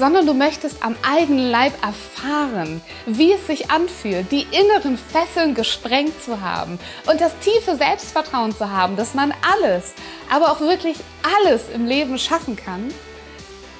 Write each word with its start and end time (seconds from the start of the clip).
sondern 0.00 0.26
du 0.26 0.32
möchtest 0.32 0.82
am 0.82 0.96
eigenen 1.02 1.50
Leib 1.50 1.74
erfahren, 1.84 2.80
wie 3.04 3.32
es 3.32 3.46
sich 3.46 3.70
anfühlt, 3.70 4.32
die 4.32 4.46
inneren 4.50 4.96
Fesseln 4.96 5.54
gesprengt 5.54 6.20
zu 6.22 6.40
haben 6.40 6.78
und 7.06 7.20
das 7.20 7.38
tiefe 7.40 7.76
Selbstvertrauen 7.76 8.56
zu 8.56 8.70
haben, 8.70 8.96
dass 8.96 9.12
man 9.12 9.34
alles, 9.52 9.92
aber 10.30 10.52
auch 10.52 10.60
wirklich 10.60 10.96
alles 11.36 11.68
im 11.68 11.84
Leben 11.84 12.18
schaffen 12.18 12.56
kann, 12.56 12.88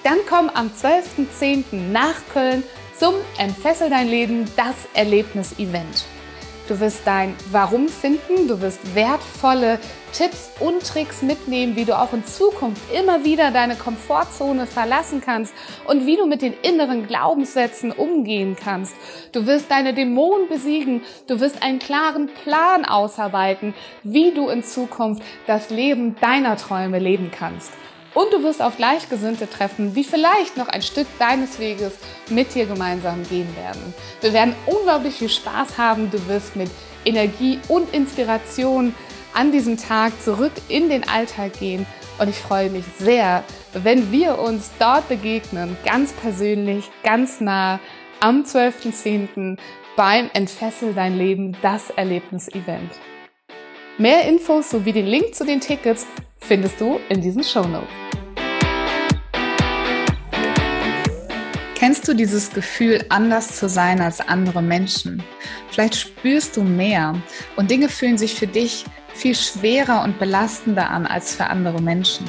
dann 0.05 0.19
komm 0.29 0.51
am 0.51 0.69
12.10. 0.69 1.91
nach 1.91 2.17
Köln 2.35 2.65
zum 2.99 3.15
Entfessel 3.39 3.89
dein 3.89 4.09
Leben, 4.09 4.45
das 4.57 4.75
Erlebnis-Event. 4.93 6.05
Du 6.71 6.79
wirst 6.79 7.05
dein 7.05 7.35
Warum 7.51 7.89
finden, 7.89 8.47
du 8.47 8.61
wirst 8.61 8.95
wertvolle 8.95 9.81
Tipps 10.13 10.53
und 10.61 10.87
Tricks 10.87 11.21
mitnehmen, 11.21 11.75
wie 11.75 11.85
du 11.85 11.99
auch 11.99 12.13
in 12.13 12.25
Zukunft 12.25 12.81
immer 12.95 13.25
wieder 13.25 13.51
deine 13.51 13.75
Komfortzone 13.75 14.69
verlassen 14.69 15.21
kannst 15.21 15.53
und 15.89 16.07
wie 16.07 16.17
du 16.17 16.27
mit 16.27 16.43
den 16.43 16.55
inneren 16.63 17.09
Glaubenssätzen 17.09 17.91
umgehen 17.91 18.55
kannst. 18.55 18.95
Du 19.33 19.49
wirst 19.49 19.69
deine 19.69 19.95
Dämonen 19.95 20.47
besiegen, 20.47 21.03
du 21.27 21.41
wirst 21.41 21.61
einen 21.61 21.81
klaren 21.81 22.29
Plan 22.45 22.85
ausarbeiten, 22.85 23.75
wie 24.05 24.31
du 24.31 24.49
in 24.49 24.63
Zukunft 24.63 25.25
das 25.49 25.71
Leben 25.71 26.15
deiner 26.21 26.57
Träume 26.57 27.01
leben 27.01 27.33
kannst. 27.37 27.73
Und 28.15 28.33
du 28.33 28.43
wirst 28.43 28.61
auf 28.61 28.77
Gleichgesinnte 28.77 29.49
treffen, 29.49 29.95
die 29.95 30.03
vielleicht 30.03 30.57
noch 30.57 30.69
ein 30.69 30.83
Stück 30.83 31.07
deines 31.19 31.59
Weges 31.59 31.93
mit 32.29 32.55
dir 32.55 32.67
gemeinsam 32.67 33.23
gehen 33.29 33.49
werden. 33.57 33.95
Wir 34.21 34.33
werden 34.33 34.55
unglaublich 34.67 35.15
viel 35.15 35.29
Spaß 35.29 35.79
haben. 35.79 36.11
Du 36.11 36.27
wirst 36.27 36.57
mit 36.57 36.71
Energie 37.05 37.61
und 37.69 37.95
Inspiration 37.95 38.95
an 39.33 39.53
diesem 39.53 39.77
Tag 39.77 40.13
zurück 40.23 40.53
in 40.69 40.89
den 40.89 41.09
Alltag 41.09 41.59
gehen. 41.59 41.87
Und 42.19 42.29
ich 42.29 42.37
freue 42.37 42.69
mich 42.69 42.85
sehr, 42.99 43.45
wenn 43.73 44.11
wir 44.11 44.39
uns 44.39 44.71
dort 44.79 45.09
begegnen, 45.09 45.77
ganz 45.85 46.13
persönlich, 46.13 46.91
ganz 47.05 47.41
nah 47.41 47.79
am 48.19 48.43
12.10. 48.43 49.57
beim 49.97 50.29
Entfessel 50.35 50.93
dein 50.93 51.17
Leben, 51.17 51.57
das 51.63 51.91
Erlebnis-Event. 51.91 52.91
Mehr 53.99 54.25
Infos 54.29 54.71
sowie 54.71 54.93
den 54.93 55.07
Link 55.07 55.35
zu 55.35 55.45
den 55.45 55.61
Tickets 55.61 56.07
findest 56.41 56.81
du 56.81 56.99
in 57.09 57.21
diesen 57.21 57.45
Show 57.45 57.65
Notes. 57.67 57.89
Kennst 61.75 62.07
du 62.07 62.15
dieses 62.15 62.53
Gefühl, 62.53 63.05
anders 63.09 63.57
zu 63.57 63.69
sein 63.69 64.03
als 64.03 64.21
andere 64.21 64.61
Menschen? 64.61 65.23
Vielleicht 65.71 65.95
spürst 65.95 66.57
du 66.57 66.63
mehr 66.63 67.15
und 67.57 67.71
Dinge 67.71 67.89
fühlen 67.89 68.19
sich 68.19 68.35
für 68.35 68.47
dich 68.47 68.85
viel 69.15 69.35
schwerer 69.35 70.03
und 70.05 70.19
belastender 70.19 70.91
an 70.91 71.07
als 71.07 71.35
für 71.35 71.47
andere 71.47 71.81
Menschen. 71.81 72.27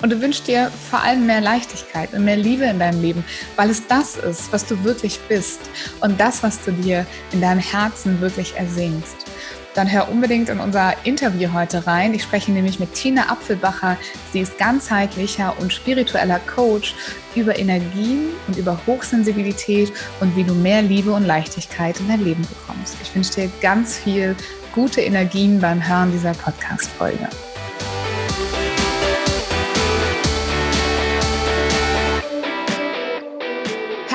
Und 0.00 0.10
du 0.10 0.20
wünschst 0.20 0.48
dir 0.48 0.70
vor 0.90 1.02
allem 1.02 1.26
mehr 1.26 1.40
Leichtigkeit 1.40 2.12
und 2.14 2.24
mehr 2.24 2.36
Liebe 2.36 2.64
in 2.64 2.78
deinem 2.78 3.00
Leben, 3.02 3.24
weil 3.56 3.70
es 3.70 3.86
das 3.86 4.16
ist, 4.16 4.52
was 4.52 4.66
du 4.66 4.82
wirklich 4.84 5.18
bist 5.28 5.60
und 6.00 6.18
das, 6.18 6.42
was 6.42 6.62
du 6.64 6.72
dir 6.72 7.06
in 7.32 7.40
deinem 7.40 7.60
Herzen 7.60 8.20
wirklich 8.20 8.54
ersehnst 8.56 9.26
dann 9.74 9.90
hör 9.90 10.08
unbedingt 10.08 10.48
in 10.48 10.60
unser 10.60 10.94
Interview 11.04 11.52
heute 11.52 11.86
rein. 11.86 12.14
Ich 12.14 12.22
spreche 12.22 12.52
nämlich 12.52 12.78
mit 12.78 12.94
Tina 12.94 13.30
Apfelbacher. 13.30 13.96
Sie 14.32 14.40
ist 14.40 14.56
ganzheitlicher 14.58 15.54
und 15.58 15.72
spiritueller 15.72 16.40
Coach 16.40 16.94
über 17.34 17.58
Energien 17.58 18.28
und 18.46 18.56
über 18.56 18.78
Hochsensibilität 18.86 19.92
und 20.20 20.36
wie 20.36 20.44
du 20.44 20.54
mehr 20.54 20.82
Liebe 20.82 21.12
und 21.12 21.24
Leichtigkeit 21.24 21.98
in 22.00 22.08
dein 22.08 22.24
Leben 22.24 22.42
bekommst. 22.42 22.96
Ich 23.02 23.14
wünsche 23.14 23.34
dir 23.34 23.50
ganz 23.60 23.98
viel 23.98 24.36
gute 24.74 25.00
Energien 25.00 25.60
beim 25.60 25.86
Hören 25.86 26.12
dieser 26.12 26.32
Podcast-Folge. 26.32 27.28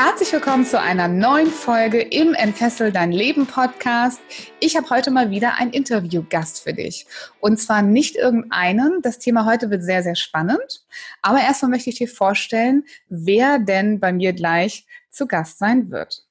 Herzlich 0.01 0.31
willkommen 0.31 0.65
zu 0.65 0.79
einer 0.79 1.09
neuen 1.09 1.47
Folge 1.47 1.99
im 1.99 2.33
Entfessel 2.33 2.89
dein 2.89 3.11
Leben 3.11 3.45
Podcast. 3.45 4.21
Ich 4.61 4.77
habe 4.77 4.89
heute 4.89 5.11
mal 5.11 5.29
wieder 5.29 5.55
einen 5.55 5.73
Interviewgast 5.73 6.63
für 6.63 6.73
dich. 6.73 7.05
Und 7.41 7.59
zwar 7.59 7.81
nicht 7.81 8.15
irgendeinen. 8.15 9.01
Das 9.01 9.19
Thema 9.19 9.43
heute 9.43 9.69
wird 9.71 9.83
sehr, 9.83 10.01
sehr 10.01 10.15
spannend. 10.15 10.85
Aber 11.21 11.41
erstmal 11.41 11.71
möchte 11.71 11.89
ich 11.89 11.97
dir 11.97 12.07
vorstellen, 12.07 12.85
wer 13.09 13.59
denn 13.59 13.99
bei 13.99 14.13
mir 14.13 14.31
gleich 14.31 14.87
zu 15.09 15.27
Gast 15.27 15.59
sein 15.59 15.91
wird. 15.91 16.25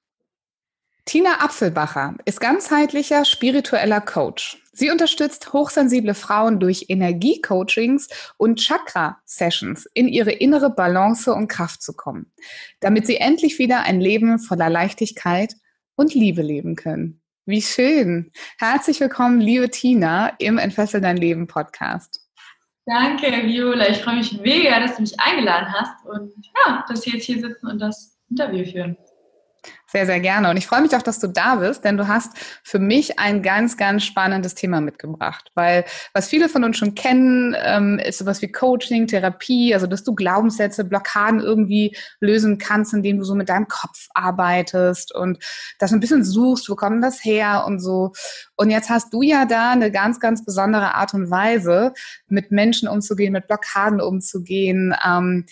Tina 1.05 1.45
Apfelbacher 1.45 2.15
ist 2.25 2.41
ganzheitlicher 2.41 3.27
spiritueller 3.27 4.01
Coach. 4.01 4.63
Sie 4.79 4.93
unterstützt 4.93 5.53
hochsensible 5.53 6.15
Frauen 6.15 6.61
durch 6.61 6.85
Energiecoachings 6.87 8.07
und 8.37 8.61
Chakra-Sessions 8.61 9.87
in 9.93 10.07
ihre 10.07 10.31
innere 10.31 10.71
Balance 10.71 11.35
und 11.35 11.49
Kraft 11.49 11.83
zu 11.83 11.95
kommen, 11.95 12.31
damit 12.79 13.05
sie 13.05 13.17
endlich 13.17 13.59
wieder 13.59 13.83
ein 13.83 14.01
Leben 14.01 14.39
voller 14.39 14.71
Leichtigkeit 14.71 15.55
und 15.97 16.15
Liebe 16.15 16.43
leben 16.43 16.77
können. 16.77 17.21
Wie 17.45 17.61
schön. 17.61 18.31
Herzlich 18.57 19.01
willkommen, 19.01 19.41
liebe 19.41 19.69
Tina, 19.69 20.29
im 20.39 20.59
Entfessel 20.59 21.01
dein 21.01 21.17
Leben 21.17 21.49
Podcast. 21.49 22.25
Danke, 22.87 23.33
Viola. 23.49 23.89
Ich 23.89 23.99
freue 23.99 24.19
mich 24.19 24.41
mega, 24.41 24.79
dass 24.79 24.95
du 24.95 25.03
mich 25.03 25.19
eingeladen 25.19 25.73
hast 25.73 26.07
und 26.07 26.33
ja, 26.55 26.85
dass 26.89 27.05
wir 27.05 27.15
jetzt 27.15 27.25
hier 27.25 27.41
sitzen 27.41 27.67
und 27.67 27.81
das 27.81 28.17
Interview 28.31 28.65
führen. 28.65 28.97
Sehr, 29.91 30.05
sehr 30.05 30.21
gerne. 30.21 30.51
Und 30.51 30.59
ich 30.59 30.67
freue 30.67 30.83
mich 30.83 30.95
auch, 30.95 31.01
dass 31.01 31.19
du 31.19 31.29
da 31.29 31.55
bist, 31.55 31.83
denn 31.83 31.97
du 31.97 32.07
hast 32.07 32.33
für 32.63 32.79
mich 32.79 33.19
ein 33.19 33.43
ganz, 33.43 33.79
ganz 33.79 34.05
spannendes 34.05 34.55
Thema 34.55 34.83
mitgebracht. 34.83 35.51
Weil 35.55 35.87
was 36.13 36.29
viele 36.29 36.51
von 36.51 36.63
uns 36.63 36.77
schon 36.77 36.95
kennen, 36.95 37.57
ähm, 37.59 37.99
ist 37.99 38.19
sowas 38.19 38.43
wie 38.43 38.53
Coaching, 38.53 39.07
Therapie, 39.07 39.73
also 39.73 39.87
dass 39.87 40.05
du 40.05 40.15
Glaubenssätze, 40.15 40.85
Blockaden 40.85 41.41
irgendwie 41.41 41.97
lösen 42.21 42.59
kannst, 42.59 42.93
indem 42.93 43.17
du 43.17 43.25
so 43.25 43.35
mit 43.35 43.49
deinem 43.49 43.67
Kopf 43.67 44.09
arbeitest 44.13 45.15
und 45.15 45.43
das 45.79 45.91
ein 45.91 46.01
bisschen 46.01 46.23
suchst, 46.23 46.69
wo 46.69 46.75
kommt 46.75 47.03
das 47.03 47.25
her 47.25 47.65
und 47.67 47.81
so. 47.81 48.13
Und 48.57 48.69
jetzt 48.69 48.91
hast 48.91 49.11
du 49.15 49.23
ja 49.23 49.47
da 49.47 49.71
eine 49.71 49.91
ganz, 49.91 50.21
ganz 50.21 50.45
besondere 50.45 50.97
Art 50.97 51.15
und 51.15 51.31
Weise, 51.31 51.95
mit 52.29 52.51
Menschen 52.51 52.89
umzugehen, 52.89 53.33
mit 53.33 53.47
Blockaden 53.47 54.03
umzugehen. 54.03 54.95
Ähm, 55.03 55.47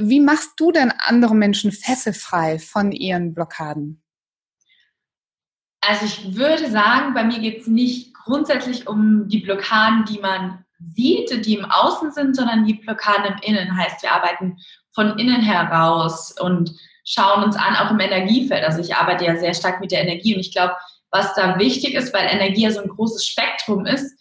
wie 0.00 0.20
machst 0.20 0.52
du 0.56 0.72
denn 0.72 0.92
andere 0.98 1.34
Menschen 1.34 1.72
fesselfrei 1.72 2.58
von 2.58 2.92
ihren 2.92 3.34
Blockaden? 3.34 4.02
Also 5.80 6.06
ich 6.06 6.36
würde 6.36 6.70
sagen, 6.70 7.14
bei 7.14 7.24
mir 7.24 7.38
geht 7.38 7.62
es 7.62 7.66
nicht 7.66 8.14
grundsätzlich 8.14 8.88
um 8.88 9.28
die 9.28 9.38
Blockaden, 9.38 10.04
die 10.06 10.18
man 10.18 10.64
sieht, 10.94 11.46
die 11.46 11.54
im 11.54 11.64
Außen 11.64 12.10
sind, 12.12 12.34
sondern 12.34 12.64
die 12.64 12.74
Blockaden 12.74 13.26
im 13.26 13.38
Innen. 13.42 13.76
Heißt, 13.76 14.02
wir 14.02 14.12
arbeiten 14.12 14.58
von 14.94 15.18
innen 15.18 15.42
heraus 15.42 16.34
und 16.40 16.72
schauen 17.04 17.44
uns 17.44 17.56
an, 17.56 17.76
auch 17.76 17.90
im 17.90 18.00
Energiefeld. 18.00 18.64
Also 18.64 18.80
ich 18.80 18.94
arbeite 18.94 19.24
ja 19.24 19.36
sehr 19.36 19.54
stark 19.54 19.80
mit 19.80 19.92
der 19.92 20.02
Energie 20.02 20.34
und 20.34 20.40
ich 20.40 20.52
glaube, 20.52 20.74
was 21.10 21.34
da 21.34 21.58
wichtig 21.58 21.94
ist, 21.94 22.12
weil 22.12 22.26
Energie 22.26 22.62
ja 22.62 22.72
so 22.72 22.80
ein 22.80 22.88
großes 22.88 23.24
Spektrum 23.24 23.86
ist, 23.86 24.12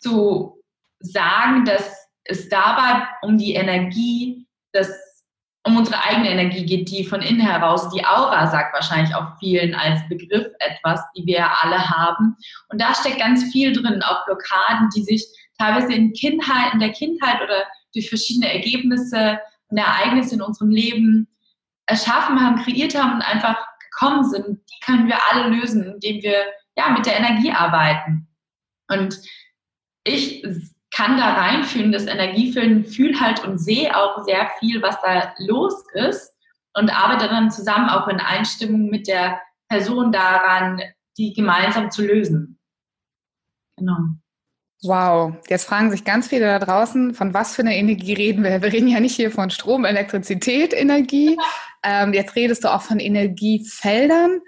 zu 0.00 0.60
sagen, 1.00 1.64
dass 1.64 2.07
es 2.28 2.48
dabei 2.48 3.06
um 3.22 3.38
die 3.38 3.54
Energie, 3.54 4.46
des, 4.74 4.90
um 5.64 5.76
unsere 5.76 6.02
eigene 6.04 6.30
Energie 6.30 6.64
geht, 6.64 6.90
die 6.90 7.04
von 7.04 7.22
innen 7.22 7.40
heraus, 7.40 7.88
die 7.90 8.04
Aura 8.04 8.46
sagt 8.46 8.74
wahrscheinlich 8.74 9.14
auch 9.14 9.38
vielen 9.38 9.74
als 9.74 10.06
Begriff 10.08 10.46
etwas, 10.60 11.00
die 11.16 11.26
wir 11.26 11.46
alle 11.62 11.88
haben. 11.88 12.36
Und 12.68 12.80
da 12.80 12.94
steckt 12.94 13.18
ganz 13.18 13.50
viel 13.50 13.72
drin, 13.72 14.02
auch 14.02 14.24
Blockaden, 14.26 14.88
die 14.94 15.02
sich 15.02 15.26
teilweise 15.58 15.92
in, 15.92 16.12
Kindheit, 16.12 16.74
in 16.74 16.80
der 16.80 16.92
Kindheit 16.92 17.42
oder 17.42 17.64
durch 17.94 18.08
verschiedene 18.08 18.52
Ergebnisse 18.52 19.40
und 19.68 19.78
Ereignisse 19.78 20.34
in 20.34 20.42
unserem 20.42 20.70
Leben 20.70 21.28
erschaffen 21.86 22.40
haben, 22.40 22.62
kreiert 22.62 22.94
haben 22.94 23.14
und 23.14 23.22
einfach 23.22 23.56
gekommen 23.90 24.24
sind. 24.28 24.46
Die 24.46 24.84
können 24.84 25.08
wir 25.08 25.18
alle 25.30 25.48
lösen, 25.48 25.94
indem 25.94 26.22
wir 26.22 26.44
ja 26.76 26.90
mit 26.90 27.06
der 27.06 27.16
Energie 27.16 27.50
arbeiten. 27.50 28.28
Und 28.88 29.18
ich 30.04 30.44
kann 30.98 31.16
da 31.16 31.34
reinfühlen, 31.34 31.92
das 31.92 32.06
Energiefüllen, 32.06 32.84
fühle 32.84 33.20
halt 33.20 33.44
und 33.44 33.58
sehe 33.58 33.96
auch 33.96 34.24
sehr 34.24 34.50
viel, 34.58 34.82
was 34.82 35.00
da 35.00 35.32
los 35.38 35.84
ist 35.94 36.34
und 36.74 36.90
arbeite 36.90 37.28
dann 37.28 37.52
zusammen 37.52 37.88
auch 37.88 38.08
in 38.08 38.18
Einstimmung 38.18 38.90
mit 38.90 39.06
der 39.06 39.40
Person 39.68 40.10
daran, 40.10 40.82
die 41.16 41.32
gemeinsam 41.34 41.92
zu 41.92 42.02
lösen. 42.02 42.58
Genau. 43.76 43.96
Wow, 44.82 45.34
jetzt 45.48 45.66
fragen 45.66 45.92
sich 45.92 46.04
ganz 46.04 46.28
viele 46.28 46.46
da 46.46 46.58
draußen, 46.58 47.14
von 47.14 47.32
was 47.32 47.54
für 47.54 47.62
einer 47.62 47.74
Energie 47.74 48.14
reden 48.14 48.42
wir? 48.42 48.60
Wir 48.60 48.72
reden 48.72 48.88
ja 48.88 48.98
nicht 48.98 49.14
hier 49.14 49.30
von 49.30 49.50
Strom, 49.50 49.84
Elektrizität, 49.84 50.74
Energie, 50.74 51.38
Ähm, 51.84 52.12
jetzt 52.12 52.34
redest 52.34 52.64
du 52.64 52.72
auch 52.74 52.82
von 52.82 52.98
Energiefeldern. 52.98 54.40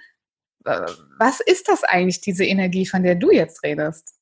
Was 0.65 1.41
ist 1.41 1.69
das 1.69 1.85
eigentlich, 1.85 2.21
diese 2.21 2.45
Energie, 2.45 2.87
von 2.87 3.03
der 3.03 3.15
du 3.15 3.31
jetzt 3.31 3.63
redest? 3.63 4.20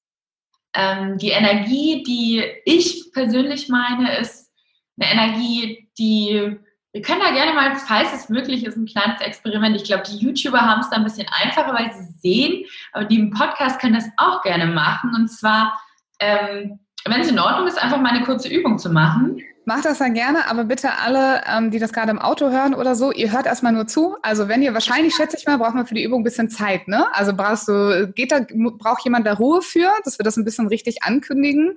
Ähm, 0.74 1.18
die 1.18 1.30
Energie, 1.30 2.02
die 2.02 2.44
ich 2.64 3.10
persönlich 3.12 3.68
meine, 3.68 4.18
ist 4.18 4.50
eine 4.98 5.12
Energie, 5.12 5.88
die 5.98 6.58
wir 6.92 7.02
können 7.02 7.20
da 7.20 7.30
gerne 7.30 7.52
mal, 7.52 7.76
falls 7.76 8.12
es 8.14 8.28
möglich 8.28 8.64
ist, 8.64 8.76
ein 8.76 8.86
kleines 8.86 9.20
Experiment. 9.20 9.76
Ich 9.76 9.84
glaube, 9.84 10.04
die 10.04 10.16
YouTuber 10.16 10.60
haben 10.60 10.80
es 10.80 10.88
da 10.88 10.96
ein 10.96 11.04
bisschen 11.04 11.28
einfacher, 11.30 11.74
weil 11.74 11.92
sie 11.92 12.12
sehen, 12.20 12.64
aber 12.92 13.04
die 13.04 13.18
im 13.18 13.30
Podcast 13.30 13.78
können 13.78 13.94
das 13.94 14.08
auch 14.16 14.42
gerne 14.42 14.66
machen. 14.66 15.12
Und 15.14 15.28
zwar, 15.28 15.78
ähm, 16.18 16.80
wenn 17.04 17.20
es 17.20 17.30
in 17.30 17.38
Ordnung 17.38 17.66
ist, 17.66 17.80
einfach 17.80 18.00
mal 18.00 18.12
eine 18.12 18.24
kurze 18.24 18.48
Übung 18.48 18.78
zu 18.78 18.90
machen. 18.90 19.38
Macht 19.68 19.84
das 19.84 19.98
dann 19.98 20.14
gerne, 20.14 20.48
aber 20.48 20.64
bitte 20.64 20.96
alle, 20.96 21.42
ähm, 21.46 21.70
die 21.70 21.78
das 21.78 21.92
gerade 21.92 22.10
im 22.10 22.18
Auto 22.18 22.48
hören 22.48 22.74
oder 22.74 22.94
so, 22.94 23.12
ihr 23.12 23.32
hört 23.32 23.44
erstmal 23.44 23.74
nur 23.74 23.86
zu. 23.86 24.16
Also 24.22 24.48
wenn 24.48 24.62
ihr 24.62 24.72
wahrscheinlich, 24.72 25.14
schätze 25.14 25.36
ich 25.36 25.46
mal, 25.46 25.58
braucht 25.58 25.74
man 25.74 25.86
für 25.86 25.94
die 25.94 26.02
Übung 26.02 26.22
ein 26.22 26.24
bisschen 26.24 26.48
Zeit, 26.48 26.88
ne? 26.88 27.06
Also 27.14 27.34
brauchst 27.36 27.68
du, 27.68 28.10
geht 28.14 28.32
da, 28.32 28.40
braucht 28.78 29.04
jemand 29.04 29.26
da 29.26 29.34
Ruhe 29.34 29.60
für, 29.60 29.92
dass 30.06 30.18
wir 30.18 30.24
das 30.24 30.38
ein 30.38 30.46
bisschen 30.46 30.68
richtig 30.68 31.02
ankündigen? 31.02 31.76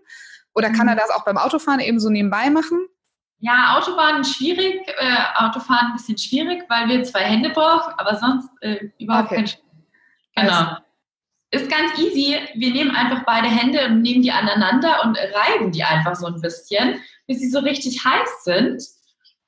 Oder 0.56 0.70
kann 0.70 0.88
er 0.88 0.94
mhm. 0.94 1.00
das 1.00 1.10
auch 1.10 1.26
beim 1.26 1.38
Autofahren 1.38 1.82
eben 1.82 2.00
so 2.00 2.10
nebenbei 2.10 2.50
machen? 2.50 2.80
Ja, 3.40 3.76
Autobahn 3.78 4.24
schwierig, 4.24 4.88
äh, 4.88 5.44
Autofahren 5.44 5.88
ein 5.88 5.94
bisschen 5.98 6.18
schwierig, 6.18 6.64
weil 6.70 6.88
wir 6.88 7.04
zwei 7.04 7.24
Hände 7.24 7.50
brauchen, 7.50 7.94
aber 7.98 8.16
sonst 8.16 8.48
äh, 8.62 8.88
überhaupt 9.00 9.34
okay. 9.34 9.44
kein 10.36 10.46
Genau. 10.46 10.60
Also. 10.60 10.76
Ganz 11.72 11.98
easy. 11.98 12.38
Wir 12.56 12.72
nehmen 12.74 12.92
einfach 12.92 13.24
beide 13.26 13.48
Hände 13.48 13.86
und 13.86 14.02
nehmen 14.02 14.22
die 14.22 14.32
aneinander 14.32 15.06
und 15.06 15.18
reiben 15.18 15.72
die 15.72 15.84
einfach 15.84 16.16
so 16.16 16.28
ein 16.28 16.42
bisschen, 16.42 17.02
bis 17.28 17.40
sie 17.40 17.50
so 17.50 17.60
richtig 17.60 18.04
heiß 18.04 18.44
sind. 18.44 18.84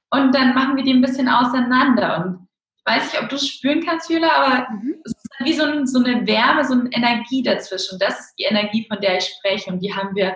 Und 0.10 0.34
dann 0.34 0.56
machen 0.56 0.78
wir 0.78 0.84
die 0.84 0.94
ein 0.94 1.02
bisschen 1.02 1.28
auseinander. 1.28 2.24
Und 2.24 2.48
ich 2.78 2.86
weiß 2.86 3.12
nicht, 3.12 3.22
ob 3.22 3.28
du 3.28 3.36
es 3.36 3.48
spüren 3.48 3.86
kannst, 3.86 4.10
Jüla, 4.10 4.30
aber 4.32 4.72
mhm. 4.72 4.96
es 5.04 5.12
ist 5.12 5.46
wie 5.46 5.54
so, 5.54 5.64
ein, 5.64 5.86
so 5.86 6.00
eine 6.02 6.26
Wärme, 6.26 6.64
so 6.64 6.76
eine 6.76 6.90
Energie 6.94 7.44
dazwischen. 7.44 8.00
Das 8.00 8.18
ist 8.18 8.36
die 8.40 8.44
Energie, 8.44 8.86
von 8.88 9.02
der 9.02 9.18
ich 9.18 9.26
spreche. 9.26 9.70
Und 9.70 9.80
die 9.80 9.94
haben 9.94 10.16
wir 10.16 10.34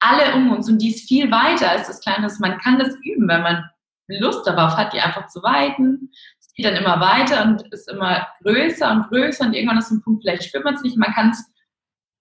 alle 0.00 0.34
um 0.34 0.52
uns 0.52 0.68
und 0.68 0.78
die 0.78 0.90
ist 0.90 1.08
viel 1.08 1.30
weiter 1.30 1.70
als 1.70 1.86
das 1.86 2.00
Kleine. 2.00 2.30
Man 2.40 2.58
kann 2.58 2.78
das 2.78 2.94
üben, 3.02 3.28
wenn 3.28 3.42
man 3.42 3.64
Lust 4.08 4.46
darauf 4.46 4.76
hat, 4.76 4.92
die 4.92 5.00
einfach 5.00 5.28
zu 5.28 5.42
weiten. 5.42 6.10
Es 6.50 6.54
geht 6.54 6.66
dann 6.66 6.76
immer 6.76 7.00
weiter 7.00 7.44
und 7.44 7.62
ist 7.72 7.88
immer 7.88 8.26
größer 8.42 8.90
und 8.90 9.08
größer 9.08 9.46
und 9.46 9.54
irgendwann 9.54 9.78
ist 9.78 9.90
ein 9.92 10.02
Punkt, 10.02 10.22
vielleicht 10.22 10.44
spürt 10.44 10.64
man 10.64 10.74
es 10.74 10.82
nicht. 10.82 10.96
Man 10.96 11.12
kann 11.12 11.32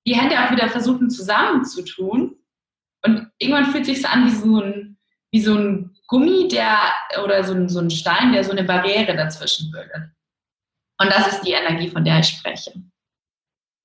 die 0.05 0.15
Hände 0.15 0.39
auch 0.39 0.51
wieder 0.51 0.69
versuchen 0.69 1.09
zusammenzutun 1.09 2.37
und 3.05 3.31
irgendwann 3.39 3.65
fühlt 3.65 3.87
es 3.87 3.97
sich 3.97 4.07
an 4.07 4.27
wie 4.27 4.35
so 4.35 4.61
ein, 4.61 4.97
wie 5.31 5.41
so 5.41 5.55
ein 5.55 5.97
Gummi, 6.07 6.47
der 6.47 6.77
oder 7.23 7.43
so 7.43 7.53
ein, 7.53 7.69
so 7.69 7.79
ein 7.79 7.89
Stein, 7.89 8.33
der 8.33 8.43
so 8.43 8.51
eine 8.51 8.63
Barriere 8.63 9.15
dazwischen 9.15 9.71
bildet. 9.71 10.11
Und 10.99 11.11
das 11.11 11.33
ist 11.33 11.41
die 11.41 11.51
Energie, 11.51 11.89
von 11.89 12.05
der 12.05 12.19
ich 12.19 12.27
spreche. 12.27 12.73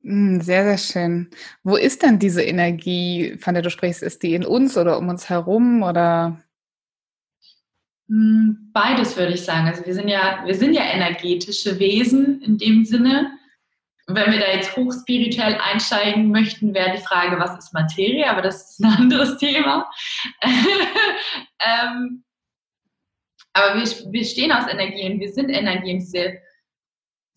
Hm, 0.03 0.43
sehr, 0.43 0.65
sehr 0.65 0.79
schön. 0.79 1.31
Wo 1.63 1.77
ist 1.77 2.03
denn 2.03 2.19
diese 2.19 2.43
Energie, 2.43 3.39
von 3.39 3.55
der 3.55 3.63
du 3.63 3.71
sprichst? 3.71 4.03
Ist 4.03 4.23
die 4.23 4.35
in 4.35 4.45
uns 4.45 4.77
oder 4.77 4.99
um 4.99 5.09
uns 5.09 5.31
herum 5.31 5.83
oder? 5.83 6.44
Hm, 8.09 8.71
beides 8.73 9.17
würde 9.17 9.35
ich 9.35 9.43
sagen. 9.43 9.67
Also 9.67 9.85
wir 9.87 9.95
sind 9.95 10.09
ja, 10.09 10.43
wir 10.45 10.55
sind 10.55 10.75
ja 10.75 10.83
energetische 10.83 11.79
Wesen 11.79 12.43
in 12.43 12.59
dem 12.59 12.85
Sinne. 12.85 13.33
Wenn 14.07 14.33
wir 14.33 14.39
da 14.39 14.49
jetzt 14.53 14.77
hochspirituell 14.77 15.57
einsteigen 15.57 16.31
möchten, 16.31 16.75
wäre 16.75 16.97
die 16.97 17.03
Frage, 17.03 17.39
was 17.39 17.59
ist 17.59 17.73
Materie? 17.73 18.29
Aber 18.29 18.43
das 18.43 18.73
ist 18.73 18.85
ein 18.85 18.93
anderes 18.99 19.39
Thema. 19.39 19.91
ähm, 20.43 22.25
aber 23.55 23.77
wir, 23.77 24.13
wir 24.13 24.25
stehen 24.25 24.53
aus 24.53 24.67
Energie 24.69 25.11
und 25.11 25.21
wir 25.21 25.33
sind 25.33 25.49
Energie. 25.49 25.95
Und 25.95 26.01
diese, 26.01 26.39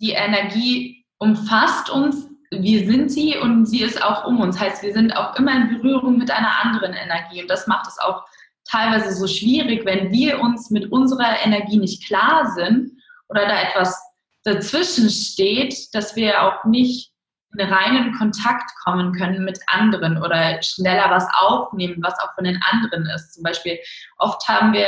die 0.01 0.11
Energie 0.11 1.05
umfasst 1.19 1.89
uns 1.89 2.27
wir 2.51 2.85
sind 2.85 3.11
sie 3.11 3.37
und 3.37 3.65
sie 3.65 3.81
ist 3.81 4.01
auch 4.01 4.25
um 4.25 4.39
uns. 4.39 4.59
Heißt, 4.59 4.81
wir 4.83 4.93
sind 4.93 5.15
auch 5.15 5.35
immer 5.35 5.55
in 5.55 5.69
Berührung 5.69 6.17
mit 6.17 6.31
einer 6.31 6.63
anderen 6.63 6.93
Energie. 6.93 7.41
Und 7.41 7.49
das 7.49 7.67
macht 7.67 7.87
es 7.87 7.99
auch 7.99 8.23
teilweise 8.69 9.13
so 9.13 9.27
schwierig, 9.27 9.85
wenn 9.85 10.11
wir 10.11 10.39
uns 10.39 10.69
mit 10.69 10.91
unserer 10.91 11.45
Energie 11.45 11.77
nicht 11.77 12.05
klar 12.05 12.51
sind 12.55 12.91
oder 13.29 13.45
da 13.47 13.61
etwas 13.61 13.97
dazwischen 14.43 15.09
steht, 15.09 15.93
dass 15.93 16.15
wir 16.15 16.41
auch 16.41 16.63
nicht 16.65 17.11
in 17.57 17.73
reinen 17.73 18.13
Kontakt 18.13 18.69
kommen 18.83 19.13
können 19.13 19.43
mit 19.43 19.59
anderen 19.67 20.21
oder 20.21 20.61
schneller 20.61 21.09
was 21.09 21.27
aufnehmen, 21.39 21.97
was 22.01 22.19
auch 22.19 22.33
von 22.35 22.43
den 22.43 22.59
anderen 22.71 23.05
ist. 23.15 23.33
Zum 23.33 23.43
Beispiel, 23.43 23.79
oft 24.17 24.47
haben 24.47 24.73
wir 24.73 24.87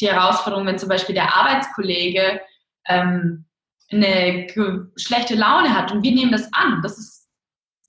die 0.00 0.08
Herausforderung, 0.08 0.66
wenn 0.66 0.78
zum 0.78 0.88
Beispiel 0.88 1.14
der 1.14 1.34
Arbeitskollege 1.34 2.40
ähm, 2.88 3.46
eine 3.90 4.46
schlechte 4.96 5.34
Laune 5.34 5.74
hat 5.74 5.92
und 5.92 6.02
wir 6.02 6.12
nehmen 6.12 6.32
das 6.32 6.48
an. 6.52 6.80
Das 6.82 6.98
ist, 6.98 7.13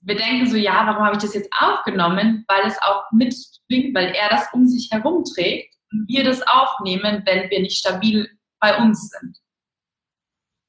wir 0.06 0.16
denken 0.16 0.48
so, 0.48 0.56
ja, 0.56 0.86
warum 0.86 1.04
habe 1.04 1.16
ich 1.16 1.22
das 1.22 1.34
jetzt 1.34 1.50
aufgenommen? 1.58 2.44
Weil 2.46 2.66
es 2.66 2.80
auch 2.82 3.02
mitschwingt, 3.10 3.94
weil 3.94 4.14
er 4.14 4.28
das 4.30 4.46
um 4.52 4.66
sich 4.66 4.88
herum 4.92 5.24
trägt 5.24 5.74
und 5.92 6.08
wir 6.08 6.22
das 6.22 6.42
aufnehmen, 6.46 7.22
wenn 7.26 7.50
wir 7.50 7.60
nicht 7.60 7.76
stabil 7.76 8.28
bei 8.60 8.76
uns 8.78 9.08
sind. 9.08 9.36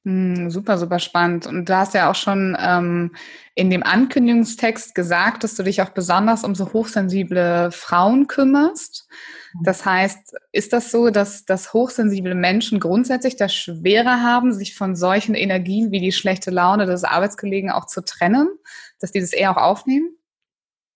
Hm, 0.08 0.50
super, 0.50 0.78
super 0.78 1.00
spannend. 1.00 1.46
Und 1.46 1.68
du 1.68 1.76
hast 1.76 1.92
ja 1.92 2.10
auch 2.10 2.14
schon 2.14 2.56
ähm, 2.58 3.14
in 3.54 3.68
dem 3.68 3.82
Ankündigungstext 3.82 4.94
gesagt, 4.94 5.44
dass 5.44 5.54
du 5.54 5.62
dich 5.62 5.82
auch 5.82 5.90
besonders 5.90 6.44
um 6.44 6.54
so 6.54 6.72
hochsensible 6.72 7.70
Frauen 7.72 8.26
kümmerst. 8.26 9.06
Das 9.62 9.84
heißt, 9.84 10.34
ist 10.50 10.72
das 10.72 10.90
so, 10.90 11.10
dass, 11.10 11.44
dass 11.44 11.74
hochsensible 11.74 12.34
Menschen 12.34 12.80
grundsätzlich 12.80 13.36
das 13.36 13.54
schwerer 13.54 14.22
haben, 14.22 14.54
sich 14.54 14.74
von 14.74 14.96
solchen 14.96 15.34
Energien 15.34 15.90
wie 15.90 16.00
die 16.00 16.12
schlechte 16.12 16.50
Laune 16.50 16.86
des 16.86 17.04
Arbeitskollegen 17.04 17.70
auch 17.70 17.84
zu 17.84 18.02
trennen, 18.02 18.48
dass 19.00 19.12
die 19.12 19.20
das 19.20 19.34
eher 19.34 19.50
auch 19.50 19.62
aufnehmen? 19.62 20.16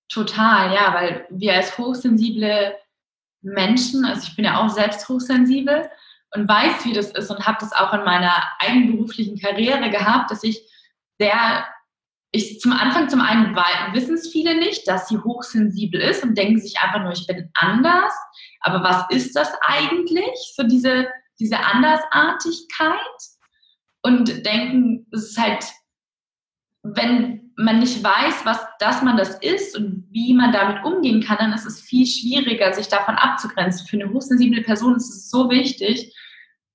Total, 0.09 0.73
ja, 0.73 0.95
weil 0.95 1.27
wir 1.29 1.53
als 1.53 1.77
hochsensible 1.77 2.77
Menschen, 3.43 4.07
also 4.07 4.23
ich 4.27 4.37
bin 4.37 4.47
ja 4.47 4.59
auch 4.59 4.71
selbst 4.71 5.07
hochsensibel 5.07 5.91
und 6.35 6.49
weiß, 6.49 6.85
wie 6.85 6.93
das 6.93 7.11
ist 7.11 7.31
und 7.31 7.47
habe 7.47 7.59
das 7.61 7.73
auch 7.73 7.93
in 7.93 8.05
meiner 8.05 8.43
eigenberuflichen 8.59 9.39
Karriere 9.39 9.91
gehabt, 9.91 10.31
dass 10.31 10.43
ich 10.43 10.63
sehr 11.19 11.65
ich 12.33 12.61
zum 12.61 12.73
Anfang 12.73 13.11
zum 13.11 13.21
einen 13.21 13.55
wissen 13.93 14.15
es 14.15 14.33
viele 14.33 14.59
nicht, 14.59 14.89
dass 14.89 15.07
sie 15.09 15.19
hochsensibel 15.19 16.01
ist 16.01 16.25
und 16.25 16.37
denken 16.37 16.59
sich 16.59 16.79
einfach 16.81 17.03
nur, 17.03 17.13
ich 17.13 17.27
bin 17.27 17.51
anders. 17.55 18.13
Aber 18.61 18.83
was 18.83 19.05
ist 19.11 19.37
das 19.37 19.53
eigentlich? 19.61 20.55
So 20.57 20.63
diese, 20.63 21.09
diese 21.39 21.59
Andersartigkeit 21.59 22.97
und 24.03 24.47
denken, 24.47 25.07
es 25.13 25.31
ist 25.31 25.39
halt, 25.39 25.65
wenn 26.83 27.53
man 27.57 27.81
nicht 27.81 28.03
weiß, 28.03 28.47
was, 28.47 28.61
dass 28.79 29.03
man 29.03 29.19
das 29.19 29.39
ist 29.41 29.77
und 29.77 30.07
wie 30.11 30.33
man 30.33 30.53
damit 30.53 30.83
umgehen 30.85 31.23
kann, 31.23 31.37
dann 31.39 31.53
ist 31.53 31.67
es 31.67 31.83
viel 31.83 32.07
schwieriger, 32.07 32.73
sich 32.73 32.89
davon 32.89 33.15
abzugrenzen. 33.17 33.87
Für 33.87 34.01
eine 34.01 34.11
hochsensible 34.11 34.63
Person 34.63 34.97
ist 34.97 35.11
es 35.11 35.31
so 35.31 35.51
wichtig, 35.51 36.15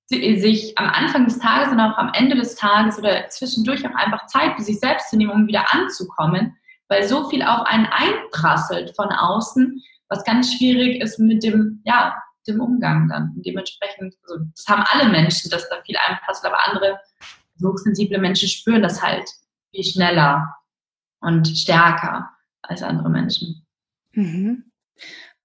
sich 0.08 0.76
am 0.78 0.88
Anfang 0.88 1.26
des 1.26 1.38
Tages 1.38 1.70
und 1.70 1.80
auch 1.80 1.96
am 1.98 2.10
Ende 2.14 2.34
des 2.34 2.54
Tages 2.54 2.98
oder 2.98 3.28
zwischendurch 3.28 3.86
auch 3.86 3.94
einfach 3.94 4.26
Zeit 4.26 4.56
für 4.56 4.62
sich 4.62 4.80
selbst 4.80 5.10
zu 5.10 5.16
nehmen, 5.16 5.32
um 5.32 5.46
wieder 5.46 5.72
anzukommen, 5.72 6.56
weil 6.88 7.06
so 7.06 7.28
viel 7.28 7.42
auf 7.42 7.66
einen 7.66 7.86
einprasselt 7.86 8.96
von 8.96 9.10
außen, 9.10 9.82
was 10.08 10.24
ganz 10.24 10.54
schwierig 10.54 11.02
ist 11.02 11.18
mit 11.18 11.42
dem, 11.42 11.82
ja, 11.84 12.16
dem 12.46 12.60
Umgang 12.60 13.08
dann. 13.08 13.34
Und 13.36 13.44
dementsprechend, 13.44 14.14
also 14.22 14.42
das 14.56 14.66
haben 14.66 14.84
alle 14.88 15.10
Menschen, 15.10 15.50
dass 15.50 15.68
da 15.68 15.82
viel 15.84 15.96
einprasselt, 16.06 16.52
aber 16.52 16.66
andere 16.66 16.98
hochsensible 17.62 18.18
Menschen 18.18 18.48
spüren 18.48 18.82
das 18.82 19.02
halt 19.02 19.28
viel 19.72 19.84
schneller 19.84 20.56
und 21.20 21.46
stärker 21.46 22.30
als 22.62 22.82
andere 22.82 23.10
Menschen. 23.10 23.66
Mhm. 24.12 24.64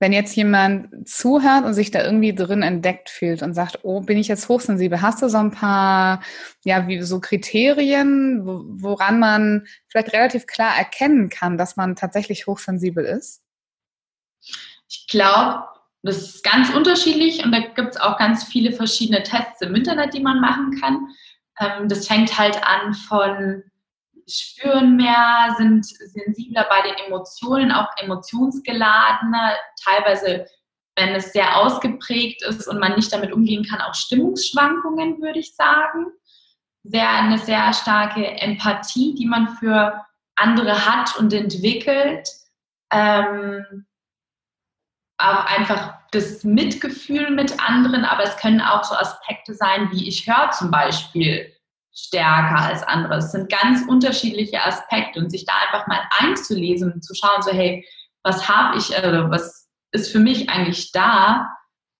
Wenn 0.03 0.11
jetzt 0.11 0.35
jemand 0.35 1.07
zuhört 1.07 1.63
und 1.63 1.73
sich 1.73 1.89
da 1.89 2.03
irgendwie 2.03 2.35
drin 2.35 2.61
entdeckt 2.61 3.09
fühlt 3.09 3.41
und 3.41 3.53
sagt, 3.53 3.79
oh, 3.83 4.01
bin 4.01 4.17
ich 4.17 4.27
jetzt 4.27 4.49
hochsensibel, 4.49 5.01
hast 5.01 5.21
du 5.21 5.29
so 5.29 5.37
ein 5.37 5.51
paar, 5.51 6.21
ja, 6.65 6.89
wie 6.89 7.01
so 7.01 7.21
Kriterien, 7.21 8.41
woran 8.43 9.17
man 9.17 9.65
vielleicht 9.87 10.11
relativ 10.11 10.45
klar 10.45 10.77
erkennen 10.77 11.29
kann, 11.29 11.57
dass 11.57 11.77
man 11.77 11.95
tatsächlich 11.95 12.47
hochsensibel 12.47 13.05
ist? 13.05 13.43
Ich 14.89 15.07
glaube, 15.07 15.63
das 16.01 16.17
ist 16.17 16.43
ganz 16.43 16.69
unterschiedlich 16.71 17.45
und 17.45 17.53
da 17.53 17.59
gibt 17.59 17.95
es 17.95 18.01
auch 18.01 18.17
ganz 18.17 18.43
viele 18.43 18.73
verschiedene 18.73 19.23
Tests 19.23 19.61
im 19.61 19.73
Internet, 19.73 20.13
die 20.13 20.19
man 20.19 20.41
machen 20.41 20.77
kann. 20.81 21.07
Ähm, 21.61 21.87
das 21.87 22.07
fängt 22.07 22.37
halt 22.37 22.61
an 22.61 22.93
von 22.93 23.63
spüren 24.27 24.95
mehr, 24.95 25.55
sind 25.57 25.85
sensibler 25.85 26.65
bei 26.69 26.81
den 26.81 26.95
Emotionen, 27.07 27.71
auch 27.71 27.89
emotionsgeladener, 27.97 29.53
teilweise, 29.83 30.45
wenn 30.95 31.15
es 31.15 31.33
sehr 31.33 31.57
ausgeprägt 31.57 32.43
ist 32.43 32.67
und 32.67 32.79
man 32.79 32.95
nicht 32.95 33.11
damit 33.11 33.31
umgehen 33.31 33.65
kann, 33.65 33.81
auch 33.81 33.95
Stimmungsschwankungen, 33.95 35.21
würde 35.21 35.39
ich 35.39 35.55
sagen. 35.55 36.07
Sehr, 36.83 37.09
eine 37.09 37.37
sehr 37.37 37.73
starke 37.73 38.25
Empathie, 38.25 39.15
die 39.15 39.25
man 39.25 39.49
für 39.57 40.05
andere 40.35 40.85
hat 40.85 41.17
und 41.17 41.33
entwickelt. 41.33 42.27
Ähm, 42.91 43.85
auch 45.17 45.45
einfach 45.45 45.95
das 46.11 46.43
Mitgefühl 46.43 47.31
mit 47.31 47.59
anderen, 47.59 48.03
aber 48.03 48.23
es 48.23 48.37
können 48.37 48.61
auch 48.61 48.83
so 48.83 48.95
Aspekte 48.95 49.53
sein, 49.53 49.89
wie 49.91 50.07
ich 50.07 50.27
höre 50.27 50.51
zum 50.51 50.69
Beispiel 50.69 51.52
stärker 51.93 52.59
als 52.59 52.83
andere. 52.83 53.17
Es 53.17 53.31
sind 53.31 53.51
ganz 53.51 53.83
unterschiedliche 53.87 54.63
Aspekte 54.63 55.19
und 55.19 55.29
sich 55.29 55.45
da 55.45 55.53
einfach 55.65 55.87
mal 55.87 56.01
einzulesen 56.19 56.91
und 56.91 57.03
zu 57.03 57.13
schauen, 57.13 57.41
so 57.41 57.51
hey, 57.51 57.85
was 58.23 58.47
habe 58.49 58.77
ich, 58.77 58.95
also 58.97 59.29
was 59.29 59.69
ist 59.91 60.11
für 60.11 60.19
mich 60.19 60.49
eigentlich 60.49 60.91
da, 60.91 61.47